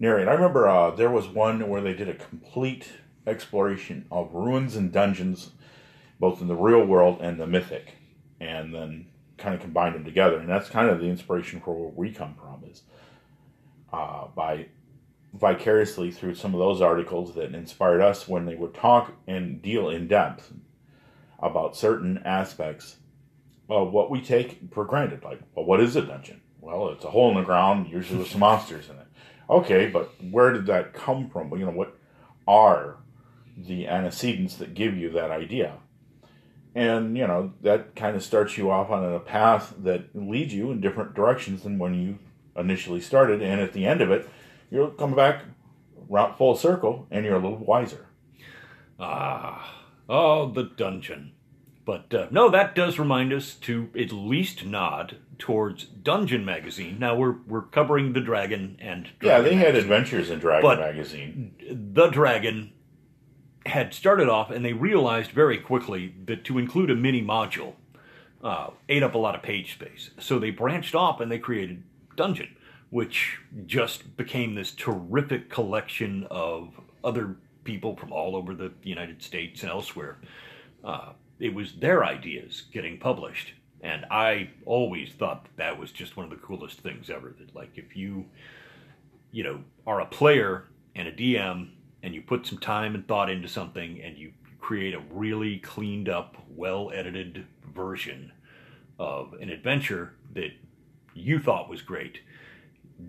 narrate. 0.01 0.27
I 0.29 0.33
remember 0.33 0.69
uh, 0.69 0.91
there 0.91 1.11
was 1.11 1.29
one 1.29 1.69
where 1.69 1.81
they 1.81 1.95
did 1.95 2.09
a 2.09 2.15
complete 2.15 2.89
exploration 3.27 4.07
of 4.11 4.35
ruins 4.35 4.75
and 4.77 4.91
dungeons, 4.93 5.53
both 6.19 6.41
in 6.41 6.49
the 6.49 6.57
real 6.57 6.85
world 6.85 7.21
and 7.23 7.41
the 7.41 7.47
mythic, 7.47 7.95
and 8.41 8.75
then 8.75 9.07
kind 9.37 9.55
of 9.55 9.61
combined 9.61 9.95
them 9.95 10.05
together. 10.05 10.39
And 10.39 10.49
that's 10.49 10.69
kind 10.69 10.89
of 10.89 11.01
the 11.01 11.07
inspiration 11.07 11.61
for 11.61 11.75
where 11.75 11.93
we 11.95 12.13
come 12.13 12.35
from 12.35 12.69
is 12.71 12.83
uh, 13.93 14.27
by 14.35 14.67
vicariously 15.33 16.11
through 16.11 16.35
some 16.35 16.55
of 16.55 16.61
those 16.61 16.81
articles 16.81 17.35
that 17.35 17.55
inspired 17.55 18.01
us 18.01 18.29
when 18.29 18.47
they 18.47 18.55
would 18.55 18.75
talk 18.75 19.13
and 19.27 19.61
deal 19.61 19.89
in 19.89 20.07
depth 20.07 20.53
about 21.41 21.77
certain 21.77 22.19
aspects 22.25 22.97
of 23.69 23.93
what 23.93 24.11
we 24.11 24.21
take 24.21 24.61
for 24.73 24.85
granted. 24.85 25.25
Like, 25.25 25.41
well, 25.55 25.65
what 25.65 25.81
is 25.81 25.97
a 25.97 26.03
dungeon? 26.03 26.41
Well, 26.61 26.89
it's 26.91 27.05
a 27.05 27.11
hole 27.11 27.31
in 27.31 27.37
the 27.37 27.43
ground, 27.43 27.89
usually 27.91 28.21
with 28.21 28.29
some 28.29 28.41
monsters 28.41 28.89
in 28.89 28.97
it. 28.97 29.07
Okay, 29.51 29.89
but 29.89 30.13
where 30.31 30.53
did 30.53 30.67
that 30.67 30.95
come 30.95 31.29
from? 31.29 31.51
You 31.53 31.67
know, 31.67 31.73
what 31.73 31.99
are 32.47 32.97
the 33.57 33.87
antecedents 33.87 34.57
that 34.57 34.75
give 34.75 34.97
you 34.97 35.11
that 35.11 35.31
idea? 35.31 35.75
And, 36.75 37.17
you 37.17 37.27
know, 37.27 37.53
that 37.63 37.95
kind 37.95 38.17
of 38.17 38.23
starts 38.25 38.59
you 38.59 38.71
off 38.71 38.91
on 38.91 39.05
a 39.05 39.21
path 39.21 39.75
that 39.85 40.07
leads 40.15 40.53
you 40.53 40.71
in 40.73 40.81
different 40.81 41.15
directions 41.15 41.63
than 41.63 41.79
when 41.79 41.95
you 41.95 42.19
initially 42.57 43.01
started. 43.01 43.41
And 43.43 43.61
at 43.61 43.73
the 43.73 43.87
end 43.87 44.01
of 44.01 44.11
it, 44.11 44.29
you'll 44.71 44.91
come 44.91 45.15
back 45.15 45.43
round 46.09 46.37
full 46.37 46.57
circle 46.57 47.07
and 47.11 47.25
you're 47.25 47.37
a 47.37 47.39
little 47.39 47.59
wiser. 47.59 48.07
Ah, 48.99 49.83
oh, 50.09 50.51
the 50.51 50.65
dungeon. 50.65 51.33
But 51.85 52.13
uh, 52.15 52.29
no, 52.31 52.49
that 52.49 52.75
does 52.75 52.99
remind 52.99 53.33
us 53.33 53.55
to 53.57 53.91
at 53.99 54.11
least 54.11 54.65
nod 54.65 55.19
towards 55.39 55.85
Dungeon 55.85 56.43
Magazine. 56.45 56.99
Now 56.99 57.15
we're 57.15 57.37
we're 57.47 57.63
covering 57.63 58.15
the 58.15 58.21
dragon 58.21 58.79
and 58.81 59.07
Yeah, 59.21 59.41
Dragon 59.41 59.45
they 59.45 59.55
had 59.57 59.75
adventures 59.77 60.31
in 60.31 60.39
Dragon 60.39 60.63
But- 60.69 60.79
magazine. 60.79 61.55
the 61.95 62.09
dragon 62.09 62.73
had 63.67 63.95
started 63.95 64.29
off, 64.29 64.51
and 64.51 64.65
they 64.65 64.73
realized 64.73 65.31
very 65.31 65.59
quickly 65.59 66.15
that 66.27 66.45
to 66.45 66.59
include 66.59 66.91
a 66.91 66.95
mini 66.95 67.23
module 67.23 67.75
uh, 68.43 68.71
ate 68.89 69.03
up 69.03 69.15
a 69.15 69.19
lot 69.19 69.35
of 69.35 69.43
page 69.43 69.75
space. 69.75 70.11
So 70.19 70.39
they 70.39 70.51
branched 70.51 70.95
off 70.95 71.21
and 71.21 71.31
they 71.31 71.39
created 71.39 71.83
Dungeon, 72.17 72.55
which 72.91 73.39
just 73.67 74.17
became 74.17 74.55
this 74.55 74.73
terrific 74.73 75.49
collection 75.49 76.27
of 76.31 76.79
other 77.03 77.37
people 77.65 77.97
from 77.97 78.13
all 78.13 78.37
over 78.37 78.55
the 78.55 78.73
United 78.83 79.23
States 79.23 79.63
and 79.63 79.71
elsewhere. 79.71 80.19
Uh, 80.85 81.13
it 81.41 81.55
was 81.55 81.73
their 81.73 82.05
ideas 82.05 82.65
getting 82.73 82.99
published. 82.99 83.53
And 83.81 84.05
I 84.11 84.51
always 84.67 85.13
thought 85.13 85.45
that, 85.45 85.57
that 85.57 85.79
was 85.79 85.91
just 85.91 86.17
one 86.17 86.25
of 86.25 86.31
the 86.31 86.45
coolest 86.45 86.81
things 86.81 87.11
ever. 87.11 87.35
That, 87.39 87.55
like, 87.55 87.73
if 87.77 87.97
you 87.97 88.27
you 89.35 89.43
know, 89.43 89.61
are 89.85 90.01
a 90.01 90.07
player 90.07 90.69
and 90.95 91.09
a 91.09 91.13
DM 91.13 91.71
and 92.05 92.15
you 92.15 92.21
put 92.21 92.47
some 92.47 92.59
time 92.59 92.95
and 92.95 93.09
thought 93.09 93.31
into 93.31 93.49
something 93.49 94.01
and 94.03 94.19
you 94.19 94.31
create 94.61 94.95
a 94.95 95.01
really 95.11 95.59
cleaned 95.59 96.09
up, 96.09 96.37
well 96.55 96.93
edited 96.95 97.47
version 97.75 98.31
of 98.99 99.33
an 99.41 99.49
adventure 99.49 100.13
that 100.35 100.51
you 101.15 101.39
thought 101.39 101.71
was 101.71 101.81
great, 101.81 102.19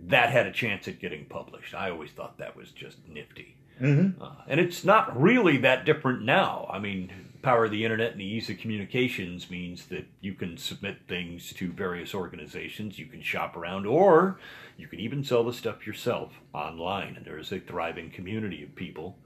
that 0.08 0.30
had 0.30 0.48
a 0.48 0.52
chance 0.52 0.88
at 0.88 1.00
getting 1.00 1.26
published. 1.26 1.76
I 1.76 1.90
always 1.92 2.12
thought 2.12 2.38
that 2.38 2.56
was 2.56 2.72
just 2.72 2.98
nifty. 3.08 3.58
Mm-hmm. 3.82 4.24
Uh, 4.24 4.36
and 4.48 4.62
it's 4.62 4.86
not 4.86 5.22
really 5.22 5.58
that 5.58 5.84
different 5.86 6.22
now. 6.22 6.70
I 6.72 6.80
mean, 6.80 7.12
power 7.46 7.66
of 7.66 7.72
the 7.72 7.84
internet 7.84 8.12
and 8.12 8.20
the 8.20 8.26
ease 8.26 8.50
of 8.50 8.58
communications 8.58 9.52
means 9.52 9.86
that 9.86 10.06
you 10.20 10.34
can 10.34 10.58
submit 10.58 10.98
things 11.08 11.54
to 11.54 11.72
various 11.72 12.16
organizations, 12.16 12.98
you 12.98 13.06
can 13.06 13.22
shop 13.22 13.56
around, 13.56 13.86
or 13.86 14.40
you 14.78 14.88
can 14.88 15.00
even 15.00 15.24
sell 15.24 15.44
the 15.44 15.54
stuff 15.54 15.86
yourself 15.86 16.34
online. 16.54 17.16
And 17.16 17.24
there 17.24 17.38
is 17.38 17.52
a 17.52 17.60
thriving 17.60 18.10
community 18.10 18.64
of 18.64 18.76
people 18.76 19.20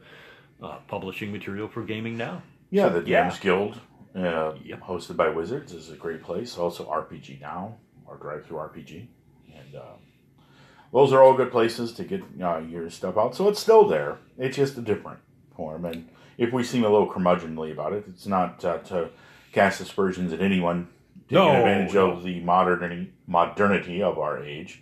uh, 0.62 0.80
publishing 0.90 1.32
material 1.32 1.70
for 1.70 1.82
gaming 1.84 2.18
now. 2.18 2.44
Yeah, 2.70 2.90
the 2.90 3.00
DMs 3.00 3.08
yeah. 3.08 3.38
Guild, 3.40 3.80
uh, 4.14 4.52
Yep. 4.66 4.82
hosted 4.82 5.16
by 5.16 5.30
Wizards, 5.30 5.72
is 5.72 5.90
a 5.90 5.96
great 5.96 6.22
place. 6.22 6.58
Also, 6.58 6.86
RPG 6.86 7.40
Now 7.40 7.78
or 8.06 8.18
DriveThruRPG, 8.18 9.08
and 9.56 9.76
uh, 9.76 9.96
those 10.92 11.14
are 11.14 11.24
all 11.24 11.36
good 11.36 11.52
places 11.52 11.94
to 11.94 12.04
get 12.04 12.22
uh, 12.44 12.58
your 12.58 12.90
stuff 12.90 13.18
out. 13.18 13.34
So 13.34 13.48
it's 13.48 13.62
still 13.62 13.88
there. 13.88 14.18
It's 14.38 14.58
just 14.58 14.78
a 14.78 14.82
different 14.82 15.20
form. 15.56 15.86
And 15.86 16.10
if 16.40 16.54
we 16.54 16.64
seem 16.64 16.84
a 16.84 16.90
little 16.90 17.08
curmudgeonly 17.12 17.72
about 17.72 17.94
it, 17.94 18.06
it's 18.08 18.26
not 18.26 18.64
uh, 18.66 18.78
to 18.80 19.10
cast 19.52 19.82
aspersions 19.82 20.32
at 20.34 20.42
anyone 20.42 20.88
taking 21.28 21.36
No, 21.44 21.56
advantage 21.56 21.94
no. 21.94 22.12
of 22.12 22.24
the 22.24 22.40
modernity 22.40 23.12
modernity 23.28 24.02
of 24.02 24.18
our 24.18 24.42
age. 24.44 24.82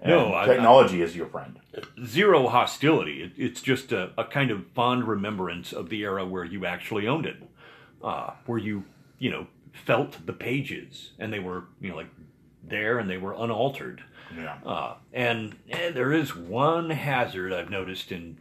And 0.00 0.10
No, 0.10 0.34
I- 0.34 0.46
technology 0.46 1.02
is 1.02 1.14
your 1.14 1.26
friend. 1.26 1.60
Zero 2.04 2.48
hostility. 2.48 3.22
It, 3.22 3.32
it's 3.36 3.60
just 3.60 3.92
a, 3.92 4.10
a 4.18 4.24
kind 4.24 4.50
of 4.50 4.66
fond 4.74 5.06
remembrance 5.06 5.72
of 5.72 5.90
the 5.90 6.00
era 6.02 6.24
where 6.26 6.44
you 6.44 6.64
actually 6.64 7.06
owned 7.06 7.26
it, 7.26 7.36
uh, 8.02 8.30
where 8.46 8.58
you, 8.58 8.84
you 9.18 9.30
know, 9.30 9.46
felt 9.72 10.24
the 10.26 10.32
pages 10.32 11.12
and 11.18 11.30
they 11.32 11.38
were, 11.38 11.64
you 11.80 11.90
know, 11.90 11.96
like 11.96 12.08
there 12.64 12.98
and 12.98 13.08
they 13.10 13.18
were 13.18 13.34
unaltered. 13.34 14.02
Yeah. 14.34 14.56
Uh, 14.64 14.94
and 15.12 15.56
eh, 15.70 15.90
there 15.90 16.12
is 16.12 16.34
one 16.34 16.90
hazard 16.90 17.52
I've 17.52 17.70
noticed 17.70 18.10
in 18.10 18.38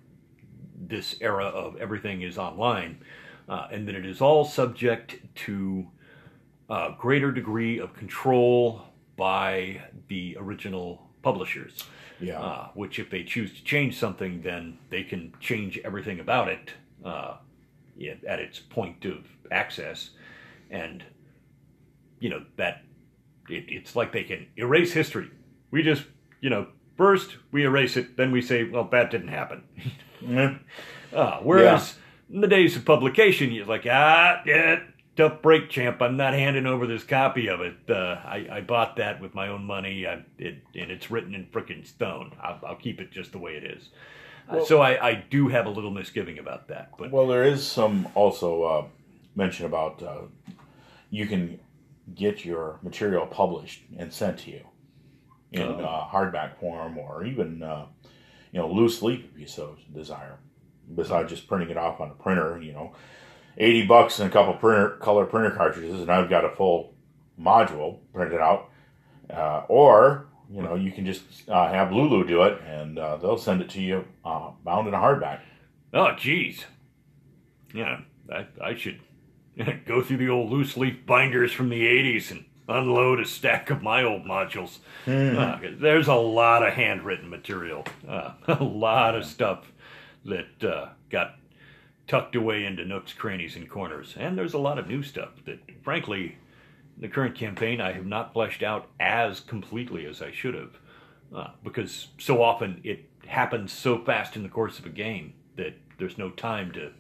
this 0.78 1.16
era 1.22 1.46
of 1.46 1.78
everything 1.78 2.22
is 2.22 2.38
online, 2.38 3.00
uh, 3.48 3.68
and 3.72 3.88
that 3.88 3.96
it 3.96 4.06
is 4.06 4.22
all 4.22 4.46
subject 4.46 5.18
to 5.36 5.88
a 6.70 6.94
greater 6.98 7.32
degree 7.32 7.80
of 7.80 7.94
control 7.94 8.84
by 9.18 9.82
the 10.08 10.36
original 10.40 11.10
publishers. 11.22 11.84
Yeah. 12.20 12.42
Uh, 12.42 12.68
which, 12.76 12.98
if 12.98 13.10
they 13.10 13.24
choose 13.24 13.54
to 13.54 13.64
change 13.64 13.98
something, 13.98 14.42
then 14.42 14.78
they 14.90 15.04
can 15.04 15.34
change 15.42 15.78
everything 15.84 16.22
about 16.22 16.48
it 16.48 16.72
uh, 17.04 17.36
at 18.28 18.40
its 18.40 18.60
point 18.60 19.04
of 19.04 19.26
access, 19.52 20.12
and 20.70 21.04
you 22.20 22.30
know 22.30 22.46
that 22.56 22.84
it, 23.50 23.66
it's 23.68 23.96
like 23.96 24.12
they 24.12 24.24
can 24.24 24.48
erase 24.58 24.94
history. 24.94 25.30
We 25.72 25.84
just, 25.84 26.06
you 26.42 26.50
know, 26.50 26.68
first 26.98 27.38
we 27.52 27.64
erase 27.64 27.98
it, 27.98 28.18
then 28.18 28.32
we 28.32 28.42
say, 28.42 28.64
well, 28.64 28.88
that 28.92 29.12
didn't 29.12 29.30
happen. 29.30 29.64
Yeah. 30.28 30.58
Uh, 31.14 31.40
whereas 31.42 31.96
in 32.32 32.42
the 32.42 32.48
days 32.48 32.76
of 32.76 32.86
publication, 32.86 33.52
you're 33.52 33.66
like, 33.66 33.86
ah, 33.90 34.42
yeah, 34.46 34.80
tough 35.16 35.42
break, 35.42 35.70
champ. 35.70 36.02
I'm 36.02 36.18
not 36.18 36.34
handing 36.34 36.66
over 36.66 36.86
this 36.88 37.04
copy 37.04 37.48
of 37.48 37.62
it. 37.62 37.76
Uh, 37.90 38.20
I, 38.26 38.48
I 38.52 38.62
bought 38.62 38.98
that 38.98 39.22
with 39.22 39.34
my 39.34 39.48
own 39.48 39.64
money, 39.64 40.06
I, 40.06 40.24
it, 40.38 40.62
and 40.76 40.92
it's 40.92 41.10
written 41.10 41.34
in 41.36 41.46
frickin' 41.46 41.86
stone. 41.86 42.32
I'll, 42.42 42.60
I'll 42.66 42.76
keep 42.76 43.00
it 43.00 43.12
just 43.12 43.32
the 43.32 43.38
way 43.38 43.54
it 43.54 43.64
is. 43.64 43.90
Uh, 44.50 44.64
so 44.64 44.82
I, 44.82 45.10
I 45.10 45.14
do 45.30 45.48
have 45.48 45.66
a 45.66 45.70
little 45.70 45.92
misgiving 45.92 46.38
about 46.38 46.68
that. 46.68 46.92
But 46.98 47.12
Well, 47.12 47.28
there 47.28 47.44
is 47.44 47.66
some 47.66 48.08
also 48.14 48.64
uh, 48.64 48.86
mention 49.36 49.66
about 49.66 50.04
uh, 50.04 50.22
you 51.10 51.26
can 51.28 51.60
get 52.14 52.46
your 52.46 52.80
material 52.84 53.26
published 53.26 53.82
and 53.98 54.14
sent 54.14 54.40
to 54.40 54.52
you 54.52 54.62
in 55.52 55.62
Oh. 55.62 55.80
uh, 55.80 56.08
hardback 56.10 56.60
form 56.60 56.98
or 56.98 57.24
even 57.26 57.64
uh, 57.64 57.86
you 58.56 58.62
know 58.62 58.72
loose 58.72 59.02
leaf 59.02 59.26
if 59.34 59.40
you 59.40 59.48
so 59.48 59.76
desire. 59.94 60.38
Besides 60.96 61.30
just 61.30 61.48
printing 61.48 61.72
it 61.72 61.78
off 61.78 62.00
on 62.00 62.10
a 62.10 62.14
printer, 62.14 62.62
you 62.62 62.72
know, 62.72 62.94
eighty 63.58 63.86
bucks 63.86 64.20
and 64.20 64.30
a 64.30 64.32
couple 64.32 64.54
printer 64.54 64.92
color 64.92 65.26
printer 65.26 65.52
cartridges, 65.52 66.00
and 66.00 66.10
I've 66.10 66.30
got 66.30 66.46
a 66.46 66.50
full 66.50 66.94
module 67.40 68.00
printed 68.14 68.40
out. 68.40 68.70
Uh, 69.30 69.64
or 69.68 70.28
you 70.50 70.62
know, 70.62 70.76
you 70.76 70.92
can 70.92 71.06
just 71.06 71.24
uh, 71.50 71.68
have 71.68 71.92
Lulu 71.92 72.26
do 72.26 72.44
it, 72.44 72.62
and 72.62 72.98
uh, 72.98 73.18
they'll 73.18 73.38
send 73.38 73.62
it 73.62 73.70
to 73.72 73.82
you 73.82 74.06
uh, 74.24 74.52
bound 74.64 74.88
in 74.88 74.94
a 74.94 75.00
hardback. 75.00 75.42
oh, 75.94 76.16
geez, 76.16 76.64
yeah, 77.74 78.02
I, 78.32 78.46
I 78.64 78.76
should 78.76 79.02
go 79.86 80.02
through 80.02 80.18
the 80.18 80.30
old 80.30 80.50
loose 80.50 80.78
leaf 80.78 81.06
binders 81.06 81.52
from 81.52 81.68
the 81.68 81.82
'80s 81.82 82.32
and 82.32 82.46
unload 82.68 83.20
a 83.20 83.26
stack 83.26 83.70
of 83.70 83.82
my 83.82 84.04
old 84.04 84.24
modules. 84.26 84.80
Uh, 85.08 85.60
there's 85.80 86.08
a 86.08 86.16
lot 86.16 86.66
of 86.66 86.74
handwritten 86.74 87.30
material, 87.30 87.86
uh, 88.08 88.34
a 88.48 88.64
lot 88.64 89.16
of 89.16 89.26
stuff 89.26 89.72
that 90.26 90.64
uh, 90.64 90.90
got 91.10 91.36
tucked 92.08 92.36
away 92.36 92.66
into 92.66 92.86
nooks, 92.86 93.14
crannies, 93.14 93.56
and 93.56 93.70
corners, 93.70 94.16
and 94.18 94.38
there's 94.38 94.54
a 94.54 94.60
lot 94.60 94.78
of 94.80 94.88
new 94.88 95.04
stuff 95.04 95.30
that, 95.46 95.60
frankly, 95.84 96.38
the 96.98 97.08
current 97.08 97.36
campaign 97.36 97.82
I 97.82 97.92
have 97.94 98.06
not 98.06 98.34
fleshed 98.34 98.64
out 98.64 98.88
as 99.00 99.40
completely 99.40 100.06
as 100.06 100.22
I 100.22 100.32
should 100.32 100.56
have, 100.56 100.78
uh, 101.36 101.48
because 101.64 102.08
so 102.18 102.42
often 102.42 102.80
it 102.84 103.10
happens 103.28 103.72
so 103.72 104.04
fast 104.04 104.36
in 104.36 104.44
the 104.44 104.50
course 104.50 104.80
of 104.80 104.86
a 104.86 104.90
game 104.90 105.34
that 105.58 105.78
there's 105.98 106.18
no 106.18 106.30
time 106.30 106.72
to 106.74 106.92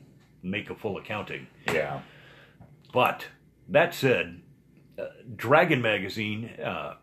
make 0.42 0.70
a 0.70 0.76
full 0.76 0.98
accounting. 0.98 1.48
Yeah. 1.72 2.02
But 2.94 3.28
that 3.70 3.94
said, 3.94 4.42
uh, 5.00 5.06
Dragon 5.36 5.82
Magazine, 5.82 6.50
uh, 6.64 6.96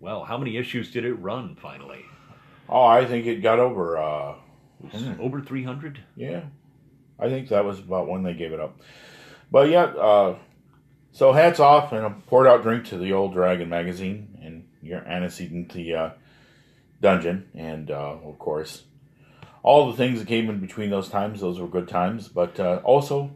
well, 0.00 0.24
how 0.24 0.38
many 0.38 0.56
issues 0.56 0.90
did 0.90 1.04
it 1.04 1.14
run 1.14 1.56
finally? 1.60 2.04
Oh, 2.68 2.84
I 2.84 3.04
think 3.04 3.26
it 3.26 3.42
got 3.42 3.58
over. 3.58 3.98
Uh, 3.98 4.34
Over 5.18 5.40
300? 5.40 6.00
yeah, 6.16 6.42
I 7.18 7.28
think 7.28 7.48
that 7.48 7.64
was 7.64 7.78
about 7.78 8.08
when 8.08 8.22
they 8.22 8.32
gave 8.34 8.52
it 8.52 8.60
up. 8.60 8.80
But 9.50 9.68
yeah, 9.68 9.84
uh, 9.84 10.38
so 11.12 11.32
hats 11.32 11.60
off 11.60 11.92
and 11.92 12.06
a 12.06 12.10
poured 12.10 12.46
out 12.46 12.62
drink 12.62 12.86
to 12.86 12.96
the 12.96 13.12
old 13.12 13.32
Dragon 13.34 13.68
magazine 13.68 14.38
and 14.42 14.64
your 14.82 15.00
antecedent 15.06 15.72
the 15.72 15.94
uh, 15.94 16.10
dungeon, 17.02 17.48
and 17.54 17.90
uh, 17.90 18.16
of 18.24 18.38
course, 18.38 18.84
all 19.62 19.90
the 19.90 19.96
things 19.96 20.20
that 20.20 20.28
came 20.28 20.48
in 20.48 20.60
between 20.60 20.88
those 20.90 21.08
times. 21.08 21.40
Those 21.40 21.58
were 21.60 21.68
good 21.68 21.88
times, 21.88 22.28
but 22.28 22.58
uh, 22.60 22.80
also. 22.84 23.32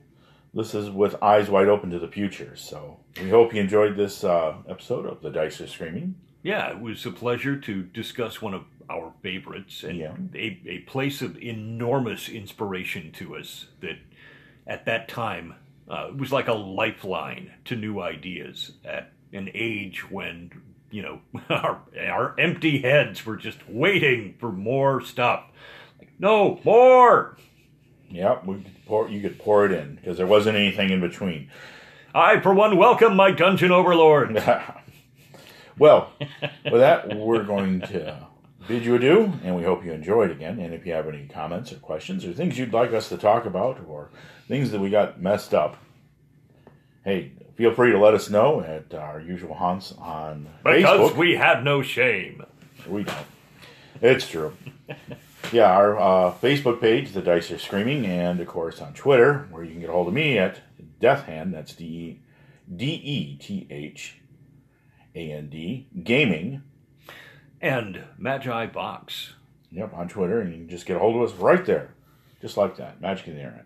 This 0.54 0.74
is 0.74 0.88
with 0.90 1.20
eyes 1.22 1.50
wide 1.50 1.68
open 1.68 1.90
to 1.90 1.98
the 1.98 2.08
future. 2.08 2.54
So 2.56 3.00
we 3.20 3.28
hope 3.30 3.52
you 3.54 3.60
enjoyed 3.60 3.96
this 3.96 4.22
uh, 4.22 4.54
episode 4.68 5.06
of 5.06 5.20
The 5.20 5.30
Dice 5.30 5.60
Are 5.60 5.66
Screaming. 5.66 6.14
Yeah, 6.42 6.70
it 6.70 6.80
was 6.80 7.04
a 7.06 7.10
pleasure 7.10 7.56
to 7.56 7.82
discuss 7.82 8.40
one 8.40 8.54
of 8.54 8.64
our 8.90 9.12
favorites 9.22 9.82
and 9.82 9.96
Yeah. 9.98 10.14
a, 10.34 10.60
a 10.66 10.78
place 10.80 11.22
of 11.22 11.38
enormous 11.38 12.28
inspiration 12.28 13.10
to 13.12 13.36
us 13.36 13.66
that 13.80 13.96
at 14.66 14.84
that 14.86 15.08
time 15.08 15.54
uh, 15.88 16.08
it 16.10 16.16
was 16.16 16.30
like 16.32 16.48
a 16.48 16.52
lifeline 16.54 17.50
to 17.64 17.76
new 17.76 18.00
ideas 18.00 18.72
at 18.84 19.12
an 19.32 19.50
age 19.54 20.10
when 20.10 20.50
you 20.90 21.02
know 21.02 21.20
our, 21.50 21.80
our 22.06 22.38
empty 22.38 22.80
heads 22.82 23.24
were 23.26 23.36
just 23.36 23.58
waiting 23.68 24.34
for 24.38 24.52
more 24.52 25.00
stuff 25.00 25.44
like 25.98 26.10
no 26.18 26.60
more 26.64 27.36
Yep, 28.14 28.46
we 28.46 28.54
could 28.56 28.86
pour, 28.86 29.08
you 29.08 29.20
could 29.20 29.38
pour 29.38 29.66
it 29.66 29.72
in 29.72 29.96
because 29.96 30.16
there 30.16 30.26
wasn't 30.26 30.56
anything 30.56 30.90
in 30.90 31.00
between. 31.00 31.50
i 32.14 32.38
for 32.40 32.54
one 32.54 32.76
welcome 32.76 33.16
my 33.16 33.32
dungeon 33.32 33.72
overlord 33.72 34.34
well, 35.78 36.12
with 36.20 36.80
that, 36.80 37.16
we're 37.16 37.42
going 37.42 37.80
to 37.80 38.26
bid 38.68 38.84
you 38.84 38.94
adieu, 38.94 39.32
and 39.42 39.56
we 39.56 39.64
hope 39.64 39.84
you 39.84 39.92
enjoyed 39.92 40.30
again. 40.30 40.60
And 40.60 40.72
if 40.72 40.86
you 40.86 40.92
have 40.92 41.08
any 41.08 41.26
comments 41.26 41.72
or 41.72 41.76
questions 41.76 42.24
or 42.24 42.32
things 42.32 42.56
you'd 42.56 42.72
like 42.72 42.92
us 42.92 43.08
to 43.08 43.16
talk 43.16 43.46
about 43.46 43.84
or 43.86 44.10
things 44.46 44.70
that 44.70 44.80
we 44.80 44.90
got 44.90 45.20
messed 45.20 45.52
up, 45.52 45.76
hey, 47.04 47.32
feel 47.56 47.74
free 47.74 47.90
to 47.90 47.98
let 47.98 48.14
us 48.14 48.30
know 48.30 48.60
at 48.60 48.94
our 48.94 49.20
usual 49.20 49.54
haunts 49.54 49.92
on 49.98 50.48
because 50.62 51.10
Facebook. 51.10 51.16
we 51.16 51.34
have 51.34 51.64
no 51.64 51.82
shame 51.82 52.44
We 52.88 53.02
don't. 53.04 53.26
It's 54.00 54.28
true. 54.28 54.56
Yeah, 55.52 55.70
our 55.72 55.98
uh, 55.98 56.32
Facebook 56.34 56.80
page, 56.80 57.12
The 57.12 57.22
Dice 57.22 57.50
Are 57.50 57.58
Screaming, 57.58 58.06
and 58.06 58.40
of 58.40 58.46
course 58.46 58.80
on 58.80 58.94
Twitter, 58.94 59.46
where 59.50 59.62
you 59.64 59.70
can 59.72 59.80
get 59.80 59.90
a 59.90 59.92
hold 59.92 60.08
of 60.08 60.14
me 60.14 60.38
at 60.38 60.60
Death 61.00 61.24
Hand. 61.24 61.52
That's 61.54 61.74
D 61.74 61.84
E 61.84 62.20
D 62.74 62.86
E 62.86 63.36
T 63.36 63.66
H 63.70 64.16
A 65.14 65.32
N 65.32 65.48
D 65.48 65.86
Gaming. 66.02 66.62
and 67.60 68.04
magi 68.18 68.66
box 68.66 69.34
Yep, 69.70 69.92
on 69.94 70.08
Twitter, 70.08 70.40
and 70.40 70.52
you 70.52 70.58
can 70.58 70.68
just 70.68 70.86
get 70.86 70.96
a 70.96 71.00
hold 71.00 71.16
of 71.16 71.22
us 71.28 71.36
right 71.36 71.64
there, 71.66 71.90
just 72.40 72.56
like 72.56 72.76
that. 72.76 73.00
Magic 73.00 73.26
in 73.26 73.34
the 73.34 73.40
internet. 73.40 73.64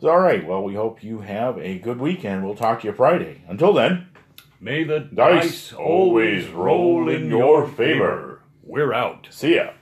So, 0.00 0.08
all 0.08 0.20
right. 0.20 0.46
Well, 0.46 0.62
we 0.64 0.74
hope 0.74 1.04
you 1.04 1.20
have 1.20 1.58
a 1.58 1.78
good 1.78 1.98
weekend. 2.00 2.44
We'll 2.44 2.54
talk 2.54 2.80
to 2.80 2.86
you 2.88 2.94
Friday. 2.94 3.42
Until 3.46 3.72
then, 3.74 4.08
May 4.58 4.84
the 4.84 5.00
Dice 5.00 5.42
dice, 5.44 5.72
always 5.74 6.48
roll 6.48 7.10
in 7.10 7.28
your 7.28 7.68
favor. 7.68 8.40
We're 8.62 8.94
out. 8.94 9.26
see 9.30 9.56
ya. 9.56 9.72